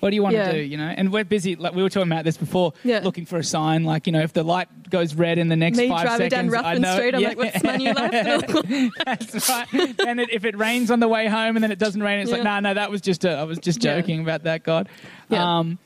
What 0.01 0.11
do 0.11 0.14
you 0.14 0.23
want 0.23 0.37
Yeah. 0.37 0.53
to 0.53 0.59
do? 0.59 0.61
You 0.61 0.77
know, 0.77 0.85
and 0.87 1.12
we're 1.12 1.25
busy. 1.25 1.57
Like 1.57 1.75
we 1.75 1.83
were 1.83 1.88
talking 1.91 2.12
about 2.12 2.25
this 2.25 2.37
before, 2.37 2.73
Yeah. 2.85 3.01
looking 3.03 3.27
for 3.27 3.37
a 3.37 3.43
sign. 3.43 3.83
Like 3.83 4.07
you 4.07 4.12
know, 4.12 4.21
if 4.21 4.33
the 4.33 4.45
light 4.45 4.69
goes 4.88 5.17
red 5.17 5.38
in 5.38 5.49
the 5.49 5.57
next 5.57 5.77
Me 5.77 5.88
five 5.88 6.03
driving 6.07 6.31
seconds, 6.31 6.53
down 6.53 6.64
I 6.64 6.69
Ruthven 6.69 6.83
know. 6.83 6.95
Street, 6.95 7.14
I'm 7.17 7.21
yeah. 7.21 7.29
like, 7.31 7.37
what's 7.38 7.62
my 7.64 7.77
new 7.79 7.93
life? 7.93 8.93
That's 9.05 9.49
right. 9.49 10.01
And 10.07 10.21
it, 10.21 10.31
if 10.33 10.45
it 10.45 10.57
rains 10.57 10.93
on 10.93 11.01
the 11.01 11.09
way 11.09 11.27
home 11.27 11.57
and 11.57 11.64
then 11.64 11.73
it 11.73 11.81
doesn't 11.81 12.01
rain, 12.01 12.21
it's 12.21 12.31
like, 12.31 12.45
Yeah. 12.45 12.61
no, 12.61 12.69
no, 12.69 12.75
that 12.75 12.93
was 12.93 13.01
just 13.01 13.25
a, 13.25 13.33
I 13.38 13.43
was 13.43 13.59
just 13.59 13.83
Yeah. 13.83 13.97
joking 13.97 14.21
about 14.21 14.45
that, 14.45 14.62
God. 14.62 14.88
Yeah. 15.31 15.59
Um, 15.59 15.81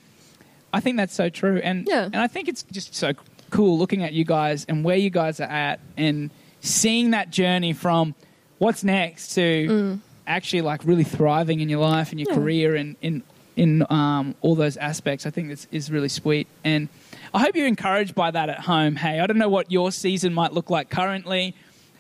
I 0.74 0.81
think 0.81 0.98
that's 0.98 1.14
so 1.14 1.31
true, 1.31 1.57
and 1.64 1.88
Yeah. 1.88 2.05
and 2.05 2.16
I 2.16 2.26
think 2.26 2.48
it's 2.48 2.64
just 2.64 2.94
so 2.94 3.14
cool 3.48 3.78
looking 3.78 4.02
at 4.02 4.12
you 4.12 4.26
guys 4.26 4.66
and 4.68 4.85
where 4.85 4.96
you 4.98 5.09
guys 5.09 5.40
are 5.40 5.44
at, 5.48 5.81
and 5.96 6.31
seeing 6.62 7.11
that 7.11 7.31
journey 7.31 7.72
from 7.75 8.14
what's 8.59 8.83
next 8.85 9.35
to 9.35 9.98
actually 10.27 10.62
like 10.62 10.81
really 10.85 11.05
thriving 11.05 11.61
in 11.61 11.68
your 11.68 11.81
life 11.81 12.11
and 12.12 12.20
your 12.20 12.29
Mm. 12.29 12.31
Yeah. 12.31 12.37
career 12.42 12.75
and 12.77 12.96
in 13.03 13.22
in 13.55 13.85
um, 13.90 14.35
all 14.40 14.55
those 14.55 14.79
aspects. 14.79 15.27
I 15.27 15.31
think 15.31 15.48
this 15.48 15.66
is 15.70 15.90
really 15.90 16.09
sweet, 16.09 16.46
and 16.64 16.88
I 17.35 17.40
hope 17.40 17.55
you're 17.55 17.66
encouraged 17.66 18.14
by 18.14 18.31
that 18.31 18.48
at 18.48 18.61
home. 18.61 18.96
Hey, 18.96 19.20
I 19.20 19.27
don't 19.27 19.37
know 19.37 19.51
what 19.51 19.70
your 19.70 19.92
season 19.92 20.33
might 20.33 20.55
look 20.55 20.70
like 20.70 20.88
currently. 20.88 21.55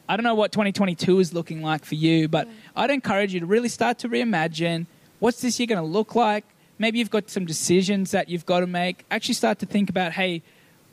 I 0.08 0.16
don't 0.16 0.24
know 0.24 0.34
what 0.34 0.50
2022 0.52 1.20
is 1.20 1.34
looking 1.34 1.60
like 1.62 1.84
for 1.84 1.94
you, 1.94 2.26
but 2.26 2.48
I'd 2.74 2.90
encourage 2.90 3.34
you 3.34 3.40
to 3.40 3.46
really 3.46 3.68
start 3.68 3.98
to 3.98 4.08
reimagine 4.08 4.86
what's 5.18 5.42
this 5.42 5.60
year 5.60 5.66
going 5.66 5.80
to 5.80 5.86
look 5.86 6.14
like. 6.14 6.44
Maybe 6.78 6.98
you've 6.98 7.10
got 7.10 7.28
some 7.28 7.44
decisions 7.44 8.12
that 8.12 8.30
you've 8.30 8.46
got 8.46 8.60
to 8.60 8.66
make. 8.66 9.04
Actually, 9.10 9.34
start 9.34 9.58
to 9.58 9.66
think 9.66 9.90
about, 9.90 10.12
hey, 10.12 10.40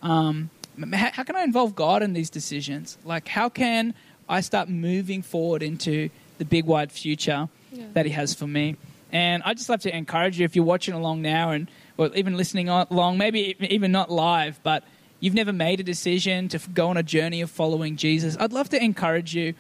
um, 0.02 0.50
how, 0.94 1.24
can 1.24 1.36
I 1.36 1.44
involve 1.44 1.76
God 1.76 2.04
in 2.04 2.14
these 2.14 2.30
decisions? 2.30 2.98
Like, 3.04 3.28
how 3.28 3.50
can 3.50 3.94
I 4.28 4.42
start 4.42 4.70
moving 4.70 5.22
forward 5.22 5.62
into 5.64 6.10
the 6.38 6.46
big 6.46 6.66
wide 6.66 6.92
future 6.92 7.50
Yeah. 7.72 7.86
that 7.94 8.06
He 8.06 8.12
has 8.12 8.34
for 8.34 8.48
me? 8.48 8.76
And 9.12 9.42
I 9.44 9.54
just 9.56 9.70
love 9.70 9.82
to 9.82 9.96
encourage 9.96 10.40
you 10.40 10.46
if 10.46 10.56
you're 10.56 10.66
watching 10.66 10.94
along 10.94 11.22
now 11.22 11.52
and 11.52 11.68
or 11.98 12.12
even 12.16 12.38
listening 12.38 12.70
on- 12.70 12.88
along, 12.90 13.18
maybe 13.18 13.56
even 13.60 13.92
not 13.92 14.10
live, 14.12 14.60
but 14.64 14.84
you've 15.20 15.34
never 15.34 15.52
made 15.52 15.80
a 15.80 15.84
decision 15.84 16.48
to 16.50 16.60
go 16.74 16.90
on 16.90 16.96
a 16.98 17.04
journey 17.04 17.42
of 17.42 17.50
following 17.52 17.98
Jesus. 17.98 18.38
I'd 18.40 18.54
love 18.54 18.70
to 18.70 18.82
encourage 18.82 19.36
you 19.36 19.54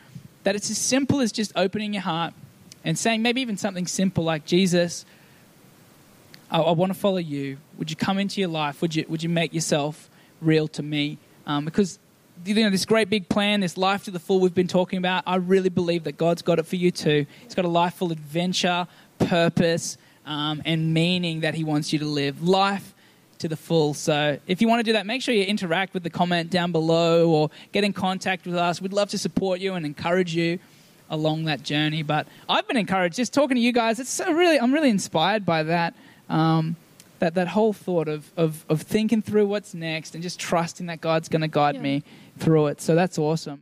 that 0.44 0.56
it's 0.56 0.70
as 0.72 0.78
simple 0.78 1.20
as 1.20 1.32
just 1.34 1.52
opening 1.56 1.94
your 1.94 2.04
heart 2.04 2.34
and 2.86 2.98
saying 2.98 3.22
maybe 3.22 3.42
even 3.42 3.58
something 3.58 3.88
simple 3.88 4.24
like 4.24 4.46
Jesus. 4.46 5.04
I, 6.50 6.60
I 6.60 6.72
want 6.72 6.94
to 6.94 6.98
follow 6.98 7.18
you. 7.18 7.58
Would 7.78 7.90
you 7.90 7.98
come 7.98 8.20
into 8.20 8.40
your 8.40 8.50
life? 8.50 8.82
Would 8.82 8.96
you 8.96 9.06
would 9.10 9.22
you 9.24 9.30
make 9.30 9.54
yourself 9.54 10.10
real 10.42 10.68
to 10.70 10.84
me? 10.84 11.18
Um, 11.46 11.66
because 11.66 12.00
you 12.46 12.56
know 12.56 12.70
this 12.70 12.86
great 12.86 13.10
big 13.10 13.28
plan, 13.30 13.60
this 13.60 13.78
life 13.78 14.06
to 14.06 14.12
the 14.12 14.20
full 14.20 14.40
we've 14.40 14.54
been 14.54 14.68
talking 14.68 14.98
about. 14.98 15.24
I 15.26 15.36
really 15.36 15.70
believe 15.70 16.04
that 16.06 16.18
God's 16.18 16.42
got 16.42 16.60
it 16.60 16.66
for 16.66 16.76
you 16.76 16.92
too. 16.92 17.26
He's 17.44 17.56
got 17.56 17.66
a 17.66 17.70
life 17.70 17.96
full 17.96 18.12
of 18.12 18.18
adventure, 18.18 18.88
purpose, 19.18 19.98
um, 20.26 20.62
and 20.66 20.94
meaning 20.94 21.42
that 21.42 21.56
He 21.56 21.64
wants 21.64 21.92
you 21.92 22.00
to 22.00 22.06
live. 22.06 22.42
Life 22.48 22.94
to 23.40 23.48
the 23.48 23.58
full. 23.58 23.94
So 23.94 24.38
if 24.48 24.62
you 24.62 24.68
want 24.68 24.80
to 24.80 24.84
do 24.84 24.94
that, 24.94 25.06
make 25.06 25.22
sure 25.22 25.34
you 25.34 25.44
interact 25.44 25.94
with 25.94 26.04
the 26.04 26.10
comment 26.10 26.50
down 26.50 26.72
below 26.72 27.30
or 27.30 27.50
get 27.72 27.84
in 27.84 27.94
contact 27.94 28.46
with 28.46 28.56
us. 28.56 28.82
We'd 28.82 28.94
love 28.94 29.10
to 29.10 29.18
support 29.18 29.60
you 29.60 29.74
and 29.74 29.86
encourage 29.86 30.36
you 30.36 30.60
along 31.10 31.46
that 31.46 31.64
journey. 31.64 32.04
But 32.04 32.28
I've 32.48 32.68
been 32.68 32.78
encouraged 32.78 33.16
just 33.16 33.34
talking 33.34 33.56
to 33.56 33.62
you 33.62 33.72
guys. 33.72 34.00
It's 34.00 34.10
so 34.10 34.32
really, 34.32 34.60
I'm 34.60 34.74
really 34.74 34.90
inspired 34.90 35.46
by 35.46 35.64
that. 35.64 35.96
Um, 36.30 36.76
that, 37.20 37.34
that 37.36 37.48
whole 37.50 37.74
thought 37.74 38.08
of, 38.08 38.32
of, 38.38 38.66
of 38.70 38.82
thinking 38.84 39.22
through 39.22 39.48
what's 39.48 39.74
next 39.74 40.14
and 40.14 40.22
just 40.22 40.40
trusting 40.40 40.86
that 40.86 41.02
God's 41.02 41.28
going 41.30 41.42
to 41.42 41.48
guide 41.48 41.76
Yeah. 41.76 41.82
me 41.82 42.04
through 42.38 42.68
it. 42.68 42.80
So 42.82 42.94
that's 42.96 43.18
awesome. 43.18 43.58